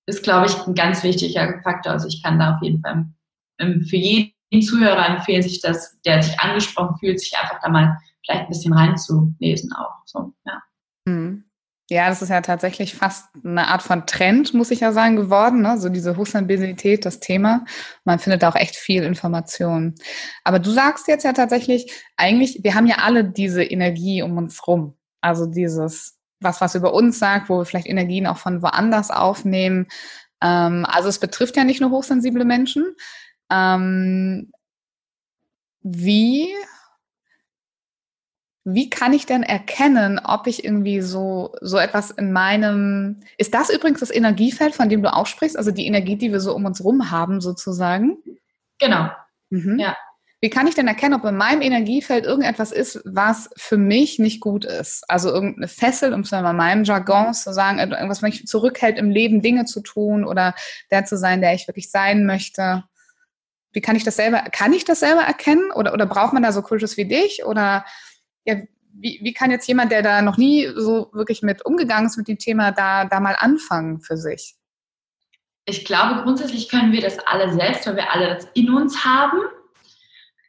ist, 0.05 0.23
glaube 0.23 0.47
ich, 0.47 0.67
ein 0.67 0.73
ganz 0.73 1.03
wichtiger 1.03 1.61
Faktor. 1.63 1.93
Also 1.93 2.07
ich 2.07 2.21
kann 2.23 2.39
da 2.39 2.55
auf 2.55 2.61
jeden 2.61 2.81
Fall 2.81 3.05
für 3.59 3.95
jeden 3.95 4.33
Zuhörer 4.61 5.07
empfehlen, 5.09 5.43
sich 5.43 5.61
das, 5.61 5.99
der 6.01 6.21
sich 6.21 6.39
angesprochen 6.39 6.97
fühlt, 6.97 7.19
sich 7.19 7.37
einfach 7.37 7.59
da 7.61 7.69
mal 7.69 7.97
vielleicht 8.25 8.43
ein 8.43 8.49
bisschen 8.49 8.73
reinzulesen 8.73 9.73
auch. 9.73 10.01
So, 10.05 10.33
ja. 10.45 10.61
Mhm. 11.05 11.45
Ja, 11.93 12.09
das 12.09 12.23
ist 12.23 12.29
ja 12.29 12.41
tatsächlich 12.41 12.95
fast 12.95 13.27
eine 13.45 13.67
Art 13.67 13.83
von 13.83 14.07
Trend, 14.07 14.55
muss 14.55 14.71
ich 14.71 14.79
ja 14.79 14.91
sagen, 14.91 15.15
geworden. 15.15 15.61
Ne? 15.61 15.77
So 15.77 15.89
diese 15.89 16.17
Hochsensibilität, 16.17 17.05
das 17.05 17.19
Thema. 17.19 17.65
Man 18.03 18.17
findet 18.17 18.41
da 18.41 18.49
auch 18.49 18.55
echt 18.55 18.75
viel 18.75 19.03
Information. 19.03 19.93
Aber 20.43 20.57
du 20.57 20.71
sagst 20.71 21.07
jetzt 21.07 21.23
ja 21.23 21.33
tatsächlich, 21.33 21.93
eigentlich, 22.17 22.61
wir 22.63 22.73
haben 22.73 22.87
ja 22.87 22.95
alle 23.03 23.23
diese 23.23 23.63
Energie 23.63 24.23
um 24.23 24.35
uns 24.37 24.67
rum. 24.67 24.97
Also 25.21 25.45
dieses, 25.45 26.17
was, 26.39 26.61
was 26.61 26.73
über 26.73 26.95
uns 26.95 27.19
sagt, 27.19 27.47
wo 27.47 27.59
wir 27.59 27.65
vielleicht 27.65 27.87
Energien 27.87 28.25
auch 28.25 28.37
von 28.37 28.63
woanders 28.63 29.11
aufnehmen. 29.11 29.85
Ähm, 30.41 30.87
also 30.89 31.09
es 31.09 31.19
betrifft 31.19 31.57
ja 31.57 31.63
nicht 31.63 31.79
nur 31.79 31.91
hochsensible 31.91 32.43
Menschen. 32.43 32.95
Ähm, 33.51 34.51
wie 35.83 36.49
wie 38.65 38.89
kann 38.89 39.11
ich 39.11 39.25
denn 39.25 39.43
erkennen, 39.43 40.19
ob 40.23 40.47
ich 40.47 40.63
irgendwie 40.63 41.01
so, 41.01 41.53
so 41.61 41.77
etwas 41.77 42.11
in 42.11 42.31
meinem, 42.31 43.19
ist 43.37 43.53
das 43.53 43.69
übrigens 43.69 43.99
das 43.99 44.11
Energiefeld, 44.11 44.73
von 44.73 44.87
dem 44.87 45.03
du 45.03 45.13
auch 45.13 45.27
sprichst, 45.27 45.57
also 45.57 45.71
die 45.71 45.85
Energie, 45.85 46.15
die 46.15 46.31
wir 46.31 46.39
so 46.39 46.55
um 46.55 46.65
uns 46.65 46.83
rum 46.83 47.11
haben, 47.11 47.41
sozusagen? 47.41 48.17
Genau. 48.79 49.09
Mhm. 49.49 49.79
Ja. 49.79 49.97
Wie 50.39 50.49
kann 50.49 50.67
ich 50.67 50.75
denn 50.75 50.87
erkennen, 50.87 51.13
ob 51.13 51.23
in 51.23 51.37
meinem 51.37 51.61
Energiefeld 51.61 52.25
irgendetwas 52.25 52.73
ist, 52.73 53.01
was 53.05 53.49
für 53.55 53.77
mich 53.77 54.19
nicht 54.19 54.41
gut 54.41 54.65
ist? 54.65 55.09
Also 55.09 55.29
irgendeine 55.29 55.69
Fessel, 55.69 56.13
um 56.13 56.21
es 56.21 56.31
mal 56.31 56.49
in 56.49 56.57
meinem 56.57 56.83
Jargon 56.83 57.33
zu 57.33 57.53
sagen, 57.53 57.79
irgendwas, 57.79 58.17
was 58.17 58.21
mich 58.21 58.45
zurückhält 58.45 58.97
im 58.97 59.09
Leben, 59.09 59.41
Dinge 59.41 59.63
zu 59.63 59.79
tun 59.79 60.25
oder 60.25 60.53
der 60.91 61.05
zu 61.05 61.17
sein, 61.17 61.39
der 61.39 61.53
ich 61.53 61.67
wirklich 61.67 61.91
sein 61.91 62.25
möchte. 62.25 62.83
Wie 63.71 63.79
kann 63.79 63.95
ich 63.95 64.03
das 64.03 64.17
selber, 64.17 64.41
kann 64.51 64.73
ich 64.73 64.83
das 64.83 64.99
selber 64.99 65.21
erkennen? 65.21 65.71
Oder, 65.71 65.93
oder 65.93 66.05
braucht 66.05 66.33
man 66.33 66.43
da 66.43 66.51
so 66.51 66.61
Coaches 66.61 66.97
wie 66.97 67.05
dich? 67.05 67.45
Oder 67.45 67.85
ja, 68.45 68.55
wie, 68.93 69.19
wie 69.21 69.33
kann 69.33 69.51
jetzt 69.51 69.67
jemand, 69.67 69.91
der 69.91 70.01
da 70.01 70.21
noch 70.21 70.37
nie 70.37 70.69
so 70.75 71.09
wirklich 71.13 71.41
mit 71.41 71.65
umgegangen 71.65 72.07
ist 72.07 72.17
mit 72.17 72.27
dem 72.27 72.37
Thema, 72.37 72.71
da, 72.71 73.05
da 73.05 73.19
mal 73.19 73.35
anfangen 73.37 74.01
für 74.01 74.17
sich? 74.17 74.55
Ich 75.65 75.85
glaube, 75.85 76.21
grundsätzlich 76.23 76.69
können 76.69 76.91
wir 76.91 77.01
das 77.01 77.19
alle 77.19 77.51
selbst, 77.53 77.87
weil 77.87 77.95
wir 77.95 78.11
alle 78.11 78.35
das 78.35 78.47
in 78.53 78.69
uns 78.69 79.03
haben. 79.03 79.39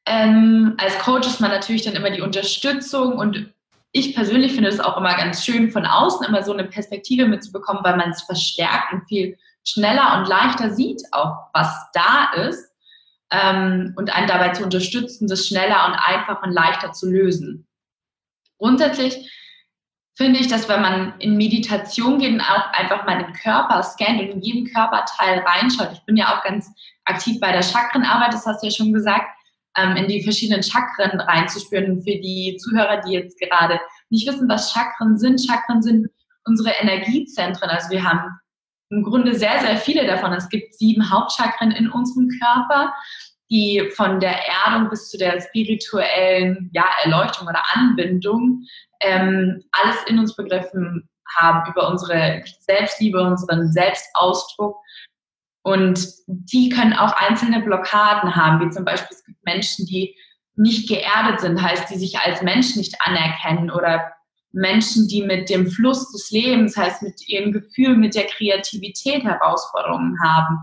Ähm, 0.07 0.75
als 0.77 0.99
Coach 0.99 1.27
ist 1.27 1.41
man 1.41 1.51
natürlich 1.51 1.83
dann 1.83 1.95
immer 1.95 2.11
die 2.11 2.21
Unterstützung 2.21 3.17
und 3.17 3.53
ich 3.93 4.15
persönlich 4.15 4.53
finde 4.53 4.69
es 4.69 4.81
auch 4.81 4.97
immer 4.97 5.15
ganz 5.17 5.45
schön, 5.45 5.71
von 5.71 5.87
außen 5.87 6.27
immer 6.27 6.43
so 6.43 6.53
eine 6.53 6.65
Perspektive 6.65 7.27
mitzubekommen, 7.27 7.85
weil 7.85 7.97
man 7.97 8.11
es 8.11 8.23
verstärkt 8.23 8.93
und 8.93 9.07
viel 9.07 9.39
schneller 9.67 10.19
und 10.19 10.29
leichter 10.29 10.71
sieht, 10.75 11.01
auch 11.13 11.37
was 11.55 11.73
da 11.93 12.33
ist 12.49 12.73
ähm, 13.31 13.95
und 13.97 14.15
einen 14.15 14.27
dabei 14.27 14.51
zu 14.51 14.65
unterstützen, 14.65 15.29
das 15.29 15.47
schneller 15.47 15.87
und 15.87 15.95
einfacher 15.95 16.43
und 16.43 16.53
leichter 16.53 16.93
zu 16.93 17.09
lösen. 17.09 17.67
Grundsätzlich 18.64 19.30
finde 20.16 20.40
ich, 20.40 20.49
dass 20.49 20.71
wenn 20.71 20.80
man 20.80 21.12
in 21.18 21.37
Meditation 21.37 22.18
geht 22.18 22.33
und 22.33 22.40
auch 22.40 22.73
einfach 22.73 23.04
mal 23.04 23.23
den 23.23 23.35
Körper 23.35 23.83
scannt 23.83 24.23
und 24.23 24.28
in 24.30 24.40
jeden 24.40 24.73
Körperteil 24.73 25.40
reinschaut, 25.40 25.90
ich 25.92 26.02
bin 26.06 26.16
ja 26.16 26.35
auch 26.35 26.42
ganz 26.42 26.73
aktiv 27.04 27.38
bei 27.40 27.52
der 27.52 27.62
Chakrenarbeit, 27.62 28.33
das 28.33 28.47
hast 28.47 28.62
du 28.62 28.68
ja 28.68 28.73
schon 28.73 28.94
gesagt, 28.94 29.26
ähm, 29.76 29.97
in 29.97 30.09
die 30.09 30.23
verschiedenen 30.23 30.62
Chakren 30.62 31.21
reinzuspüren. 31.21 32.00
Für 32.00 32.16
die 32.16 32.56
Zuhörer, 32.56 33.02
die 33.02 33.12
jetzt 33.12 33.38
gerade 33.38 33.78
nicht 34.09 34.26
wissen, 34.26 34.49
was 34.49 34.73
Chakren 34.73 35.18
sind, 35.18 35.44
Chakren 35.47 35.83
sind 35.83 36.09
unsere 36.47 36.71
Energiezentren. 36.71 37.68
Also 37.68 37.90
wir 37.90 38.02
haben 38.02 38.30
im 38.88 39.02
Grunde 39.02 39.35
sehr, 39.35 39.61
sehr 39.61 39.76
viele 39.76 40.06
davon. 40.06 40.33
Es 40.33 40.49
gibt 40.49 40.75
sieben 40.75 41.11
Hauptchakren 41.11 41.71
in 41.71 41.90
unserem 41.90 42.30
Körper 42.40 42.94
die 43.51 43.91
von 43.95 44.21
der 44.21 44.37
Erdung 44.65 44.89
bis 44.89 45.11
zu 45.11 45.19
der 45.19 45.41
spirituellen 45.41 46.71
ja, 46.73 46.87
Erleuchtung 47.05 47.47
oder 47.47 47.63
Anbindung 47.73 48.63
ähm, 49.01 49.63
alles 49.73 49.97
in 50.07 50.19
uns 50.19 50.35
begriffen 50.35 51.09
haben 51.37 51.71
über 51.71 51.89
unsere 51.89 52.43
Selbstliebe, 52.61 53.21
unseren 53.21 53.71
Selbstausdruck. 53.73 54.77
Und 55.63 56.07
die 56.27 56.69
können 56.69 56.93
auch 56.93 57.13
einzelne 57.15 57.61
Blockaden 57.61 58.37
haben, 58.37 58.65
wie 58.65 58.71
zum 58.71 58.85
Beispiel 58.85 59.17
es 59.17 59.25
gibt 59.25 59.45
Menschen, 59.45 59.87
die 59.87 60.15
nicht 60.57 60.89
geerdet 60.89 61.41
sind, 61.41 61.61
heißt, 61.61 61.91
die 61.91 61.99
sich 61.99 62.19
als 62.19 62.43
Mensch 62.43 62.77
nicht 62.77 62.95
anerkennen 63.01 63.71
oder 63.71 64.13
Menschen, 64.53 65.09
die 65.09 65.23
mit 65.23 65.51
dem 65.51 65.67
Fluss 65.67 66.13
des 66.13 66.31
Lebens, 66.31 66.77
heißt 66.77 67.03
mit 67.03 67.29
ihrem 67.29 67.53
Gefühl, 67.53 67.97
mit 67.97 68.15
der 68.15 68.27
Kreativität 68.27 69.25
Herausforderungen 69.25 70.17
haben. 70.23 70.59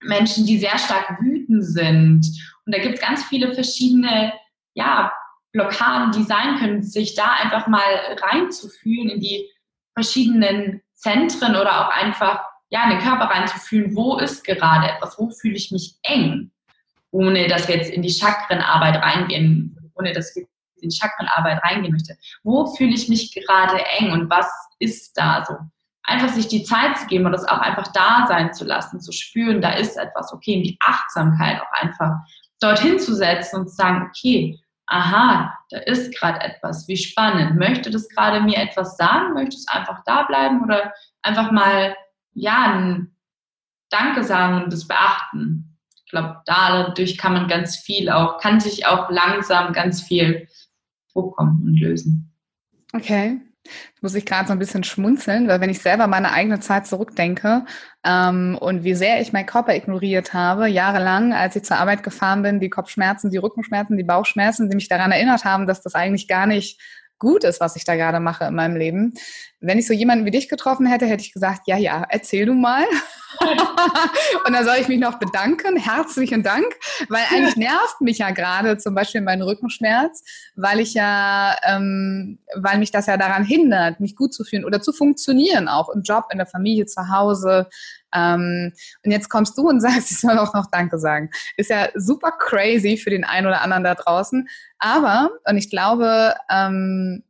Menschen, 0.00 0.46
die 0.46 0.58
sehr 0.58 0.78
stark 0.78 1.20
wütend 1.20 1.64
sind. 1.64 2.26
Und 2.64 2.74
da 2.74 2.78
gibt 2.80 2.96
es 2.96 3.00
ganz 3.00 3.24
viele 3.24 3.52
verschiedene 3.54 4.32
ja, 4.74 5.12
Blockaden, 5.52 6.12
die 6.12 6.22
sein 6.22 6.58
können, 6.58 6.82
sich 6.82 7.14
da 7.14 7.32
einfach 7.42 7.66
mal 7.66 8.16
reinzufühlen 8.22 9.08
in 9.08 9.20
die 9.20 9.48
verschiedenen 9.94 10.82
Zentren 10.94 11.56
oder 11.56 11.86
auch 11.86 11.90
einfach 11.90 12.44
ja, 12.70 12.84
in 12.84 12.90
den 12.90 13.00
Körper 13.00 13.24
reinzufühlen, 13.24 13.96
wo 13.96 14.18
ist 14.18 14.44
gerade 14.44 14.88
etwas, 14.88 15.18
wo 15.18 15.30
fühle 15.30 15.56
ich 15.56 15.70
mich 15.70 15.96
eng, 16.02 16.50
ohne 17.10 17.48
dass 17.48 17.66
wir 17.66 17.76
jetzt 17.76 17.90
in 17.90 18.02
die 18.02 18.12
Chakrenarbeit 18.12 19.02
reingehen, 19.02 19.90
ohne 19.94 20.12
dass 20.12 20.36
wir 20.36 20.46
in 20.80 20.90
die 20.90 20.96
Chakrenarbeit 20.96 21.62
reingehen 21.64 21.92
möchte. 21.92 22.16
Wo 22.42 22.66
fühle 22.66 22.94
ich 22.94 23.08
mich 23.08 23.32
gerade 23.32 23.82
eng 23.98 24.12
und 24.12 24.30
was 24.30 24.48
ist 24.78 25.16
da 25.16 25.44
so? 25.44 25.54
Einfach 26.08 26.30
sich 26.30 26.48
die 26.48 26.62
Zeit 26.62 26.98
zu 26.98 27.06
geben 27.06 27.26
und 27.26 27.32
das 27.32 27.46
auch 27.46 27.58
einfach 27.58 27.88
da 27.92 28.24
sein 28.26 28.52
zu 28.52 28.64
lassen, 28.64 29.00
zu 29.00 29.12
spüren, 29.12 29.60
da 29.60 29.72
ist 29.72 29.96
etwas, 29.96 30.32
okay, 30.32 30.54
in 30.54 30.62
die 30.62 30.78
Achtsamkeit 30.80 31.60
auch 31.60 31.82
einfach 31.82 32.16
dorthin 32.60 32.98
zu 32.98 33.14
setzen 33.14 33.60
und 33.60 33.68
zu 33.68 33.76
sagen, 33.76 34.06
okay, 34.08 34.58
aha, 34.86 35.54
da 35.70 35.78
ist 35.80 36.18
gerade 36.18 36.40
etwas, 36.40 36.88
wie 36.88 36.96
spannend. 36.96 37.56
Möchte 37.56 37.90
das 37.90 38.08
gerade 38.08 38.40
mir 38.40 38.56
etwas 38.56 38.96
sagen? 38.96 39.34
Möchte 39.34 39.56
es 39.56 39.68
einfach 39.68 40.02
da 40.06 40.22
bleiben 40.22 40.62
oder 40.62 40.92
einfach 41.22 41.52
mal, 41.52 41.94
ja, 42.32 42.72
ein 42.72 43.14
Danke 43.90 44.24
sagen 44.24 44.64
und 44.64 44.72
das 44.72 44.88
beachten? 44.88 45.78
Ich 46.04 46.10
glaube, 46.10 46.40
dadurch 46.46 47.18
kann 47.18 47.34
man 47.34 47.48
ganz 47.48 47.76
viel 47.76 48.08
auch, 48.08 48.38
kann 48.38 48.60
sich 48.60 48.86
auch 48.86 49.10
langsam 49.10 49.74
ganz 49.74 50.02
viel 50.02 50.48
vorkommen 51.12 51.62
und 51.62 51.78
lösen. 51.78 52.34
Okay 52.94 53.40
muss 54.00 54.14
ich 54.14 54.26
gerade 54.26 54.46
so 54.48 54.52
ein 54.52 54.58
bisschen 54.58 54.84
schmunzeln, 54.84 55.48
weil 55.48 55.60
wenn 55.60 55.70
ich 55.70 55.80
selber 55.80 56.06
meine 56.06 56.32
eigene 56.32 56.60
Zeit 56.60 56.86
zurückdenke 56.86 57.64
ähm, 58.04 58.56
und 58.60 58.84
wie 58.84 58.94
sehr 58.94 59.20
ich 59.20 59.32
meinen 59.32 59.46
Körper 59.46 59.74
ignoriert 59.74 60.32
habe, 60.34 60.68
jahrelang, 60.68 61.32
als 61.32 61.56
ich 61.56 61.64
zur 61.64 61.78
Arbeit 61.78 62.02
gefahren 62.02 62.42
bin, 62.42 62.60
die 62.60 62.70
Kopfschmerzen, 62.70 63.30
die 63.30 63.38
Rückenschmerzen, 63.38 63.96
die 63.96 64.04
Bauchschmerzen, 64.04 64.68
die 64.70 64.76
mich 64.76 64.88
daran 64.88 65.12
erinnert 65.12 65.44
haben, 65.44 65.66
dass 65.66 65.82
das 65.82 65.94
eigentlich 65.94 66.28
gar 66.28 66.46
nicht 66.46 66.80
gut 67.18 67.44
ist, 67.44 67.60
was 67.60 67.76
ich 67.76 67.84
da 67.84 67.96
gerade 67.96 68.20
mache 68.20 68.44
in 68.44 68.54
meinem 68.54 68.76
Leben. 68.76 69.14
Wenn 69.60 69.78
ich 69.78 69.86
so 69.86 69.92
jemanden 69.92 70.24
wie 70.24 70.30
dich 70.30 70.48
getroffen 70.48 70.86
hätte, 70.86 71.06
hätte 71.06 71.22
ich 71.22 71.32
gesagt, 71.32 71.62
ja, 71.66 71.76
ja, 71.76 72.06
erzähl 72.08 72.46
du 72.46 72.54
mal. 72.54 72.84
und 74.46 74.52
dann 74.52 74.64
soll 74.64 74.76
ich 74.80 74.88
mich 74.88 74.98
noch 74.98 75.18
bedanken, 75.18 75.76
herzlichen 75.76 76.42
Dank, 76.42 76.66
weil 77.08 77.22
eigentlich 77.30 77.56
nervt 77.56 78.00
mich 78.00 78.18
ja 78.18 78.30
gerade 78.30 78.78
zum 78.78 78.94
Beispiel 78.94 79.20
mein 79.20 79.42
Rückenschmerz, 79.42 80.22
weil 80.56 80.80
ich 80.80 80.94
ja, 80.94 81.56
ähm, 81.64 82.38
weil 82.56 82.78
mich 82.78 82.90
das 82.90 83.06
ja 83.06 83.16
daran 83.16 83.44
hindert, 83.44 84.00
mich 84.00 84.16
gut 84.16 84.32
zu 84.32 84.44
fühlen 84.44 84.64
oder 84.64 84.80
zu 84.80 84.92
funktionieren, 84.92 85.68
auch 85.68 85.88
im 85.90 86.02
Job, 86.02 86.26
in 86.30 86.38
der 86.38 86.46
Familie, 86.46 86.86
zu 86.86 87.08
Hause. 87.08 87.68
Ähm, 88.14 88.72
und 89.04 89.10
jetzt 89.10 89.28
kommst 89.28 89.56
du 89.58 89.68
und 89.68 89.80
sagst, 89.82 90.10
ich 90.10 90.20
soll 90.20 90.38
auch 90.38 90.54
noch 90.54 90.70
Danke 90.70 90.98
sagen. 90.98 91.30
Ist 91.56 91.70
ja 91.70 91.88
super 91.94 92.32
crazy 92.32 92.96
für 92.96 93.10
den 93.10 93.24
einen 93.24 93.46
oder 93.46 93.62
anderen 93.62 93.84
da 93.84 93.94
draußen. 93.94 94.48
Aber, 94.78 95.30
und 95.46 95.56
ich 95.56 95.70
glaube, 95.70 96.34
ähm, 96.50 97.24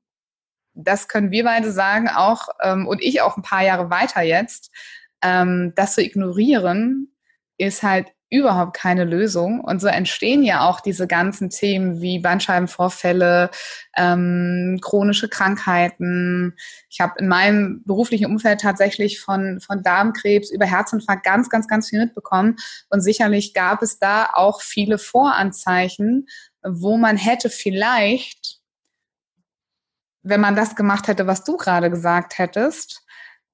das 0.74 1.08
können 1.08 1.30
wir 1.30 1.44
beide 1.44 1.72
sagen, 1.72 2.08
auch 2.08 2.48
ähm, 2.62 2.86
und 2.86 3.02
ich 3.02 3.20
auch 3.20 3.36
ein 3.36 3.42
paar 3.42 3.62
Jahre 3.62 3.90
weiter 3.90 4.22
jetzt, 4.22 4.70
ähm, 5.22 5.72
das 5.74 5.94
zu 5.94 6.02
ignorieren, 6.02 7.12
ist 7.56 7.82
halt 7.82 8.12
überhaupt 8.30 8.74
keine 8.74 9.04
Lösung. 9.04 9.60
Und 9.60 9.80
so 9.80 9.86
entstehen 9.86 10.42
ja 10.42 10.68
auch 10.68 10.80
diese 10.80 11.06
ganzen 11.06 11.50
Themen 11.50 12.00
wie 12.00 12.18
Bandscheibenvorfälle, 12.18 13.50
ähm, 13.96 14.78
chronische 14.82 15.28
Krankheiten. 15.28 16.54
Ich 16.90 17.00
habe 17.00 17.14
in 17.18 17.28
meinem 17.28 17.82
beruflichen 17.84 18.26
Umfeld 18.26 18.60
tatsächlich 18.60 19.20
von, 19.20 19.60
von 19.60 19.82
Darmkrebs 19.82 20.50
über 20.50 20.66
Herzinfarkt 20.66 21.24
ganz, 21.24 21.48
ganz, 21.48 21.68
ganz 21.68 21.88
viel 21.88 22.00
mitbekommen. 22.00 22.56
Und 22.90 23.00
sicherlich 23.00 23.54
gab 23.54 23.82
es 23.82 23.98
da 23.98 24.30
auch 24.34 24.60
viele 24.60 24.98
Voranzeichen, 24.98 26.26
wo 26.62 26.98
man 26.98 27.16
hätte 27.16 27.48
vielleicht, 27.48 28.58
wenn 30.22 30.40
man 30.40 30.56
das 30.56 30.76
gemacht 30.76 31.08
hätte, 31.08 31.26
was 31.26 31.44
du 31.44 31.56
gerade 31.56 31.90
gesagt 31.90 32.36
hättest, 32.36 33.06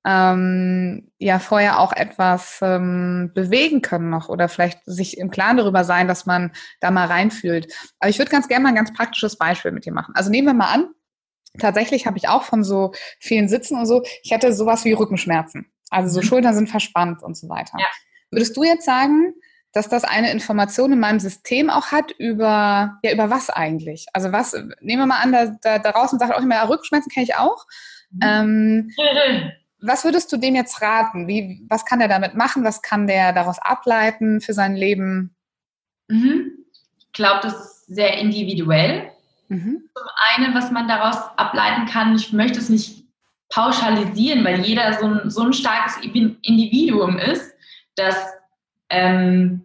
ähm, 0.06 1.10
ja 1.18 1.38
vorher 1.38 1.80
auch 1.80 1.92
etwas 1.92 2.58
ähm, 2.62 3.32
bewegen 3.34 3.80
können 3.80 4.10
noch 4.10 4.28
oder 4.28 4.48
vielleicht 4.48 4.80
sich 4.84 5.16
im 5.16 5.30
Klaren 5.30 5.56
darüber 5.56 5.84
sein, 5.84 6.08
dass 6.08 6.26
man 6.26 6.52
da 6.80 6.90
mal 6.90 7.06
reinfühlt. 7.06 7.72
Aber 7.98 8.10
ich 8.10 8.18
würde 8.18 8.30
ganz 8.30 8.48
gerne 8.48 8.62
mal 8.62 8.68
ein 8.70 8.74
ganz 8.74 8.92
praktisches 8.92 9.38
Beispiel 9.38 9.72
mit 9.72 9.86
dir 9.86 9.92
machen. 9.92 10.14
Also 10.14 10.30
nehmen 10.30 10.46
wir 10.46 10.54
mal 10.54 10.72
an, 10.72 10.88
tatsächlich 11.58 12.06
habe 12.06 12.18
ich 12.18 12.28
auch 12.28 12.42
von 12.42 12.64
so 12.64 12.92
vielen 13.18 13.48
Sitzen 13.48 13.78
und 13.78 13.86
so, 13.86 14.02
ich 14.22 14.32
hatte 14.32 14.52
sowas 14.52 14.84
wie 14.84 14.92
Rückenschmerzen. 14.92 15.70
Also 15.90 16.12
so 16.12 16.20
mhm. 16.20 16.24
Schultern 16.24 16.54
sind 16.54 16.68
verspannt 16.68 17.22
und 17.22 17.36
so 17.36 17.48
weiter. 17.48 17.78
Ja. 17.78 17.86
Würdest 18.30 18.56
du 18.56 18.64
jetzt 18.64 18.84
sagen, 18.84 19.34
dass 19.72 19.88
das 19.88 20.04
eine 20.04 20.30
Information 20.30 20.92
in 20.92 21.00
meinem 21.00 21.18
System 21.18 21.70
auch 21.70 21.86
hat 21.92 22.12
über, 22.12 22.98
ja, 23.02 23.12
über 23.12 23.30
was 23.30 23.50
eigentlich? 23.50 24.06
Also 24.12 24.32
was, 24.32 24.52
nehmen 24.80 25.02
wir 25.02 25.06
mal 25.06 25.20
an, 25.20 25.32
da, 25.32 25.46
da, 25.62 25.78
da 25.78 25.92
draußen 25.92 26.18
sagt 26.18 26.34
auch 26.34 26.42
immer, 26.42 26.56
ja, 26.56 26.64
Rückenschmerzen 26.64 27.10
kenne 27.10 27.24
ich 27.24 27.36
auch. 27.36 27.64
Mhm. 28.10 28.20
Ähm, 28.22 28.90
was 29.86 30.04
würdest 30.04 30.32
du 30.32 30.36
dem 30.36 30.54
jetzt 30.54 30.80
raten? 30.80 31.28
Wie, 31.28 31.64
was 31.68 31.84
kann 31.84 31.98
der 31.98 32.08
damit 32.08 32.34
machen? 32.34 32.64
Was 32.64 32.82
kann 32.82 33.06
der 33.06 33.32
daraus 33.32 33.58
ableiten 33.58 34.40
für 34.40 34.52
sein 34.52 34.76
Leben? 34.76 35.34
Mhm. 36.08 36.52
Ich 36.98 37.12
glaube, 37.12 37.40
das 37.42 37.54
ist 37.54 37.86
sehr 37.86 38.18
individuell. 38.18 39.10
Mhm. 39.48 39.88
Zum 39.94 40.08
einen, 40.34 40.54
was 40.54 40.70
man 40.70 40.88
daraus 40.88 41.16
ableiten 41.36 41.86
kann, 41.86 42.16
ich 42.16 42.32
möchte 42.32 42.58
es 42.58 42.68
nicht 42.68 43.04
pauschalisieren, 43.50 44.44
weil 44.44 44.60
jeder 44.60 44.92
so 44.94 45.06
ein, 45.06 45.30
so 45.30 45.42
ein 45.42 45.52
starkes 45.52 45.96
Individuum 46.02 47.18
ist, 47.18 47.54
dass 47.96 48.16
ähm, 48.90 49.64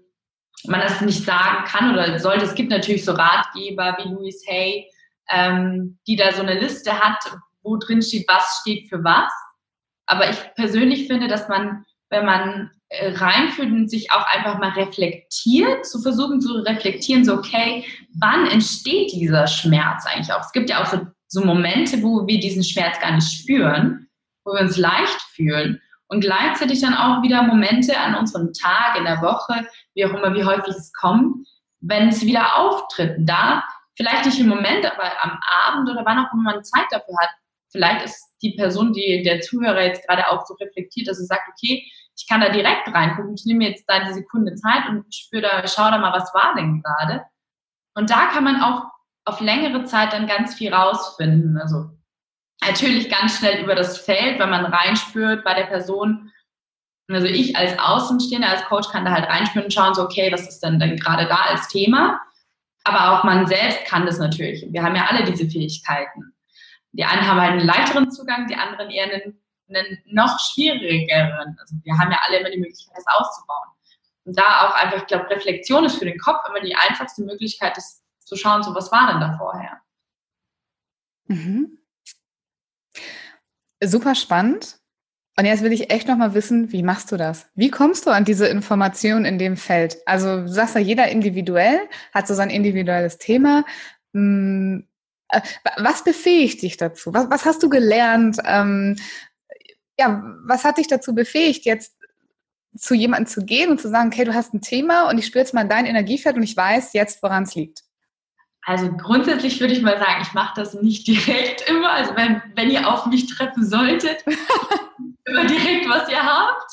man 0.66 0.82
das 0.82 1.02
nicht 1.02 1.24
sagen 1.26 1.66
kann 1.66 1.94
oder 1.94 2.20
sollte. 2.20 2.46
Es 2.46 2.56
gibt 2.56 2.70
natürlich 2.70 3.06
so 3.06 3.14
Ratgeber 3.14 3.98
wie 3.98 4.10
Louis 4.10 4.46
Hay, 4.48 4.86
ähm, 5.30 5.98
die 6.08 6.16
da 6.16 6.32
so 6.34 6.42
eine 6.42 6.60
Liste 6.60 7.00
hat, 7.00 7.20
wo 7.64 7.78
drin 7.78 8.02
steht, 8.02 8.28
was 8.28 8.60
steht 8.62 8.90
für 8.90 9.04
was. 9.04 9.32
Aber 10.10 10.28
ich 10.30 10.38
persönlich 10.56 11.08
finde, 11.08 11.28
dass 11.28 11.48
man, 11.48 11.86
wenn 12.10 12.26
man 12.26 12.72
äh, 12.90 13.14
reinfühlt 13.14 13.72
und 13.72 13.90
sich 13.90 14.12
auch 14.12 14.26
einfach 14.26 14.58
mal 14.58 14.72
reflektiert, 14.72 15.86
zu 15.86 16.02
versuchen 16.02 16.42
zu 16.42 16.56
reflektieren, 16.64 17.24
so, 17.24 17.36
okay, 17.36 17.86
wann 18.20 18.48
entsteht 18.48 19.12
dieser 19.12 19.46
Schmerz 19.46 20.06
eigentlich 20.08 20.34
auch? 20.34 20.42
Es 20.42 20.52
gibt 20.52 20.72
ja 20.72 20.82
auch 20.82 20.88
so, 20.88 21.06
so 21.28 21.46
Momente, 21.46 22.02
wo 22.02 22.26
wir 22.26 22.40
diesen 22.40 22.64
Schmerz 22.64 23.00
gar 23.00 23.12
nicht 23.12 23.32
spüren, 23.32 24.08
wo 24.44 24.54
wir 24.54 24.62
uns 24.62 24.78
leicht 24.78 25.22
fühlen. 25.36 25.80
Und 26.08 26.22
gleichzeitig 26.22 26.82
dann 26.82 26.96
auch 26.96 27.22
wieder 27.22 27.44
Momente 27.44 27.96
an 27.96 28.16
unserem 28.16 28.52
Tag, 28.52 28.98
in 28.98 29.06
der 29.06 29.22
Woche, 29.22 29.68
wie 29.94 30.06
auch 30.06 30.14
immer, 30.14 30.34
wie 30.34 30.44
häufig 30.44 30.74
es 30.76 30.92
kommt, 30.94 31.48
wenn 31.82 32.08
es 32.08 32.26
wieder 32.26 32.58
auftritt. 32.58 33.16
Da 33.20 33.64
vielleicht 33.96 34.26
nicht 34.26 34.40
im 34.40 34.48
Moment, 34.48 34.88
aber 34.88 35.12
am 35.22 35.40
Abend 35.68 35.88
oder 35.88 36.04
wann 36.04 36.18
auch 36.18 36.34
immer 36.34 36.54
man 36.54 36.64
Zeit 36.64 36.86
dafür 36.90 37.16
hat. 37.22 37.30
Vielleicht 37.72 38.06
ist 38.06 38.36
die 38.42 38.56
Person, 38.56 38.94
die 38.94 39.22
der 39.24 39.42
Zuhörer 39.42 39.84
jetzt 39.84 40.08
gerade 40.08 40.28
auch 40.30 40.46
so 40.46 40.56
reflektiert, 40.56 41.08
dass 41.08 41.20
er 41.20 41.26
sagt, 41.26 41.50
okay, 41.50 41.84
ich 42.18 42.28
kann 42.28 42.42
da 42.42 42.50
direkt 42.50 42.88
reingucken. 42.88 43.36
Ich 43.36 43.46
nehme 43.46 43.70
jetzt 43.70 43.86
da 43.88 44.06
die 44.06 44.14
Sekunde 44.14 44.56
Zeit 44.56 44.90
und 44.90 45.14
spüre 45.14 45.44
da, 45.44 45.68
schau 45.68 45.90
da 45.90 45.98
mal, 45.98 46.14
was 46.14 46.34
war 46.34 46.56
denn 46.56 46.82
gerade. 46.82 47.24
Und 47.96 48.10
da 48.10 48.28
kann 48.28 48.44
man 48.44 48.62
auch 48.62 48.84
auf 49.26 49.40
längere 49.40 49.86
Zeit 49.86 50.14
dann 50.14 50.28
ganz 50.28 50.56
viel 50.56 50.74
rausfinden. 50.74 51.58
Also 51.58 51.90
natürlich 52.66 53.10
ganz 53.10 53.38
schnell 53.38 53.64
über 53.64 53.76
das 53.76 53.98
Feld, 54.00 54.40
wenn 54.40 54.50
man 54.50 54.66
reinspürt 54.66 55.44
bei 55.44 55.54
der 55.54 55.66
Person. 55.66 56.32
Also 57.10 57.28
ich 57.28 57.56
als 57.56 57.78
Außenstehender, 57.80 58.50
als 58.50 58.66
Coach 58.66 58.90
kann 58.90 59.06
da 59.06 59.12
halt 59.12 59.28
reinspüren 59.30 59.66
und 59.66 59.74
schauen, 59.74 59.96
so, 59.96 60.04
okay, 60.04 60.32
was 60.32 60.48
ist 60.48 60.60
denn 60.60 60.80
denn 60.80 60.98
gerade 60.98 61.28
da 61.28 61.38
als 61.50 61.68
Thema? 61.70 62.20
Aber 62.84 63.20
auch 63.20 63.24
man 63.24 63.48
selbst 63.48 63.86
kann 63.86 64.06
das 64.06 64.20
natürlich. 64.20 64.66
Wir 64.70 64.84
haben 64.84 64.96
ja 64.96 65.06
alle 65.10 65.24
diese 65.24 65.50
Fähigkeiten. 65.50 66.34
Die 66.92 67.06
einen 67.06 67.28
haben 67.28 67.40
halt 67.40 67.52
einen 67.52 67.66
leichteren 67.66 68.12
Zugang, 68.12 68.48
die 68.48 68.56
anderen 68.56 68.90
eher 68.90 69.06
einen 69.06 69.40
einen 69.70 70.00
noch 70.06 70.40
schwierigeren. 70.40 71.58
Also 71.60 71.76
wir 71.84 71.98
haben 71.98 72.12
ja 72.12 72.20
alle 72.26 72.40
immer 72.40 72.50
die 72.50 72.60
Möglichkeit, 72.60 72.98
das 72.98 73.06
auszubauen. 73.08 73.70
Und 74.26 74.38
da 74.38 74.68
auch 74.68 74.76
einfach, 74.76 74.98
ich 74.98 75.08
glaube, 75.08 75.30
Reflexion 75.30 75.86
ist 75.86 75.98
für 75.98 76.06
den 76.06 76.20
Kopf 76.20 76.40
immer 76.48 76.62
die 76.62 76.76
einfachste 76.76 77.24
Möglichkeit, 77.24 77.78
das 77.78 78.04
zu 78.20 78.36
schauen, 78.36 78.64
so 78.64 78.76
was 78.76 78.92
war 78.92 79.12
denn 79.12 79.22
da 79.22 79.38
vorher. 79.38 79.82
Mhm. 81.28 81.78
Super 83.84 84.16
spannend. 84.16 84.78
Und 85.38 85.46
jetzt 85.46 85.64
will 85.64 85.72
ich 85.72 85.90
echt 85.90 86.08
noch 86.08 86.18
mal 86.18 86.34
wissen, 86.34 86.74
wie 86.74 86.84
machst 86.84 87.12
du 87.14 87.18
das? 87.18 87.50
Wie 87.56 87.72
kommst 87.72 88.06
du 88.06 88.10
an 88.10 88.26
diese 88.26 88.48
Informationen 88.48 89.24
in 89.24 89.40
dem 89.40 89.56
Feld? 89.56 89.98
Also 90.06 90.42
du 90.42 90.50
sagst 90.50 90.76
ja, 90.76 90.82
jeder 90.82 91.08
individuell 91.08 91.80
hat 92.14 92.28
so 92.28 92.34
sein 92.34 92.50
individuelles 92.50 93.20
Thema. 93.20 93.64
Hm, 94.14 94.89
äh, 95.30 95.42
was 95.78 96.04
befähigt 96.04 96.62
dich 96.62 96.78
dazu? 96.78 97.14
Was, 97.14 97.30
was 97.30 97.46
hast 97.46 97.64
du 97.64 97.70
gelernt? 97.70 98.38
Ähm, 98.46 98.98
ja, 99.98 100.24
was 100.46 100.64
hat 100.64 100.78
dich 100.78 100.88
dazu 100.88 101.14
befähigt, 101.14 101.66
jetzt 101.66 101.96
zu 102.78 102.94
jemandem 102.94 103.28
zu 103.28 103.46
gehen 103.46 103.72
und 103.72 103.82
zu 103.82 103.90
sagen, 103.90 104.10
okay, 104.14 104.26
du 104.26 104.34
hast 104.34 104.54
ein 104.54 104.62
Thema 104.62 105.10
und 105.10 105.18
ich 105.18 105.26
spüre 105.26 105.44
jetzt 105.44 105.54
mal 105.54 105.68
dein 105.68 105.86
Energiefeld 105.86 106.36
und 106.36 106.44
ich 106.44 106.56
weiß 106.56 106.94
jetzt, 106.94 107.22
woran 107.24 107.44
es 107.44 107.56
liegt? 107.56 107.84
Also 108.64 108.92
grundsätzlich 108.92 109.60
würde 109.60 109.74
ich 109.74 109.82
mal 109.82 109.98
sagen, 109.98 110.22
ich 110.22 110.34
mache 110.34 110.54
das 110.56 110.74
nicht 110.76 111.08
direkt 111.08 111.68
immer. 111.70 111.92
Also 111.92 112.16
wenn, 112.16 112.42
wenn 112.56 112.70
ihr 112.70 112.88
auf 112.88 113.06
mich 113.08 113.28
treffen 113.28 113.66
solltet, 113.66 114.24
immer 115.26 115.46
direkt, 115.46 115.88
was 115.90 116.10
ihr 116.10 116.24
habt. 116.24 116.72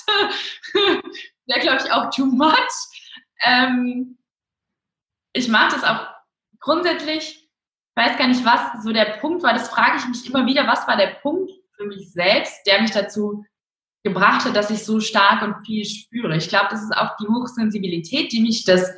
Wäre, 1.47 1.61
glaube 1.61 1.83
ich, 1.85 1.93
auch 1.93 2.11
too 2.11 2.27
much. 2.27 2.55
Ähm, 3.45 4.19
ich 5.33 5.49
mache 5.49 5.77
das 5.77 5.85
auch 5.85 6.07
grundsätzlich, 6.61 7.43
ich 7.43 7.46
weiß 7.97 8.19
gar 8.19 8.29
nicht, 8.29 8.45
was 8.45 8.85
so 8.85 8.93
der 8.93 9.17
Punkt 9.21 9.43
war, 9.43 9.55
das 9.55 9.69
frage 9.69 9.99
ich 9.99 10.07
mich 10.07 10.29
immer 10.29 10.47
wieder, 10.47 10.67
was 10.67 10.87
war 10.87 10.97
der 10.97 11.17
Punkt, 11.23 11.51
für 11.77 11.87
mich 11.87 12.13
selbst, 12.13 12.67
der 12.67 12.83
mich 12.83 12.91
dazu 12.91 13.45
gebracht 14.03 14.45
hat, 14.45 14.57
dass 14.57 14.71
ich 14.71 14.85
so 14.85 15.01
stark 15.01 15.43
und 15.43 15.65
viel 15.67 15.85
spüre. 15.85 16.37
Ich 16.37 16.49
glaube, 16.49 16.69
das 16.71 16.83
ist 16.83 16.97
auch 16.97 17.17
die 17.17 17.27
Hochsensibilität, 17.27 18.33
die 18.33 18.41
mich 18.41 18.65
das, 18.65 18.91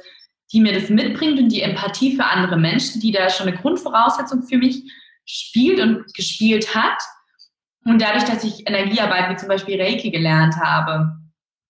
die 0.52 0.60
mir 0.60 0.72
das 0.72 0.90
mitbringt 0.90 1.38
und 1.38 1.48
die 1.48 1.62
Empathie 1.62 2.14
für 2.14 2.24
andere 2.24 2.56
Menschen, 2.56 3.00
die 3.00 3.10
da 3.10 3.30
schon 3.30 3.48
eine 3.48 3.56
Grundvoraussetzung 3.56 4.42
für 4.42 4.58
mich 4.58 4.82
spielt 5.24 5.80
und 5.80 6.12
gespielt 6.14 6.74
hat. 6.74 6.98
Und 7.84 8.02
dadurch, 8.02 8.24
dass 8.24 8.44
ich 8.44 8.66
Energiearbeit 8.66 9.30
wie 9.30 9.36
zum 9.36 9.48
Beispiel 9.48 9.80
Reiki 9.80 10.10
gelernt 10.10 10.56
habe 10.56 11.16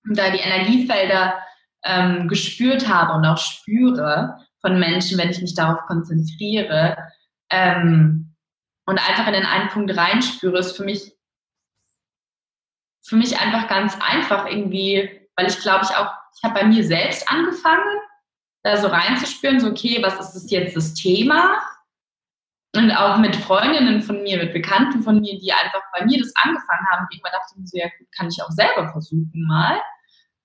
und 0.05 0.19
da 0.19 0.31
die 0.31 0.41
Energiefelder 0.41 1.39
ähm, 1.85 2.27
gespürt 2.29 2.89
habe 2.89 3.13
und 3.15 3.25
auch 3.25 3.39
spüre 3.39 4.37
von 4.61 4.79
Menschen, 4.81 5.17
wenn 5.19 5.31
ich 5.31 5.41
mich 5.41 5.55
darauf 5.55 5.79
konzentriere, 5.87 6.97
ähm, 7.51 8.35
und 8.87 8.99
einfach 8.99 9.27
in 9.27 9.35
den 9.35 9.47
einen 9.47 9.69
Punkt 9.69 9.97
reinspüre, 9.97 10.59
ist 10.59 10.77
für 10.77 10.85
mich, 10.85 11.15
für 13.03 13.17
mich 13.17 13.39
einfach 13.39 13.69
ganz 13.69 13.97
einfach 14.01 14.47
irgendwie, 14.47 15.29
weil 15.37 15.47
ich 15.47 15.59
glaube, 15.61 15.85
ich 15.85 15.97
auch, 15.97 16.11
ich 16.37 16.43
habe 16.43 16.61
bei 16.61 16.67
mir 16.67 16.85
selbst 16.85 17.29
angefangen, 17.31 17.99
da 18.63 18.77
so 18.77 18.89
reinzuspüren, 18.89 19.61
so 19.61 19.69
okay, 19.69 20.03
was 20.03 20.19
ist 20.19 20.33
das 20.33 20.51
jetzt 20.51 20.77
das 20.77 20.95
Thema? 20.95 21.61
Und 22.77 22.91
auch 22.93 23.17
mit 23.19 23.35
Freundinnen 23.35 24.03
von 24.03 24.23
mir, 24.23 24.37
mit 24.37 24.53
Bekannten 24.53 25.03
von 25.03 25.21
mir, 25.21 25.39
die 25.39 25.53
einfach 25.53 25.83
bei 25.97 26.05
mir 26.05 26.19
das 26.19 26.33
angefangen 26.37 26.87
haben. 26.91 27.03
Und 27.05 27.15
irgendwann 27.15 27.33
dachte 27.33 27.53
ich 27.53 27.61
mir 27.61 27.67
so, 27.67 27.79
ja, 27.79 27.89
kann 28.17 28.29
ich 28.29 28.43
auch 28.43 28.51
selber 28.51 28.91
versuchen 28.93 29.47
mal. 29.47 29.81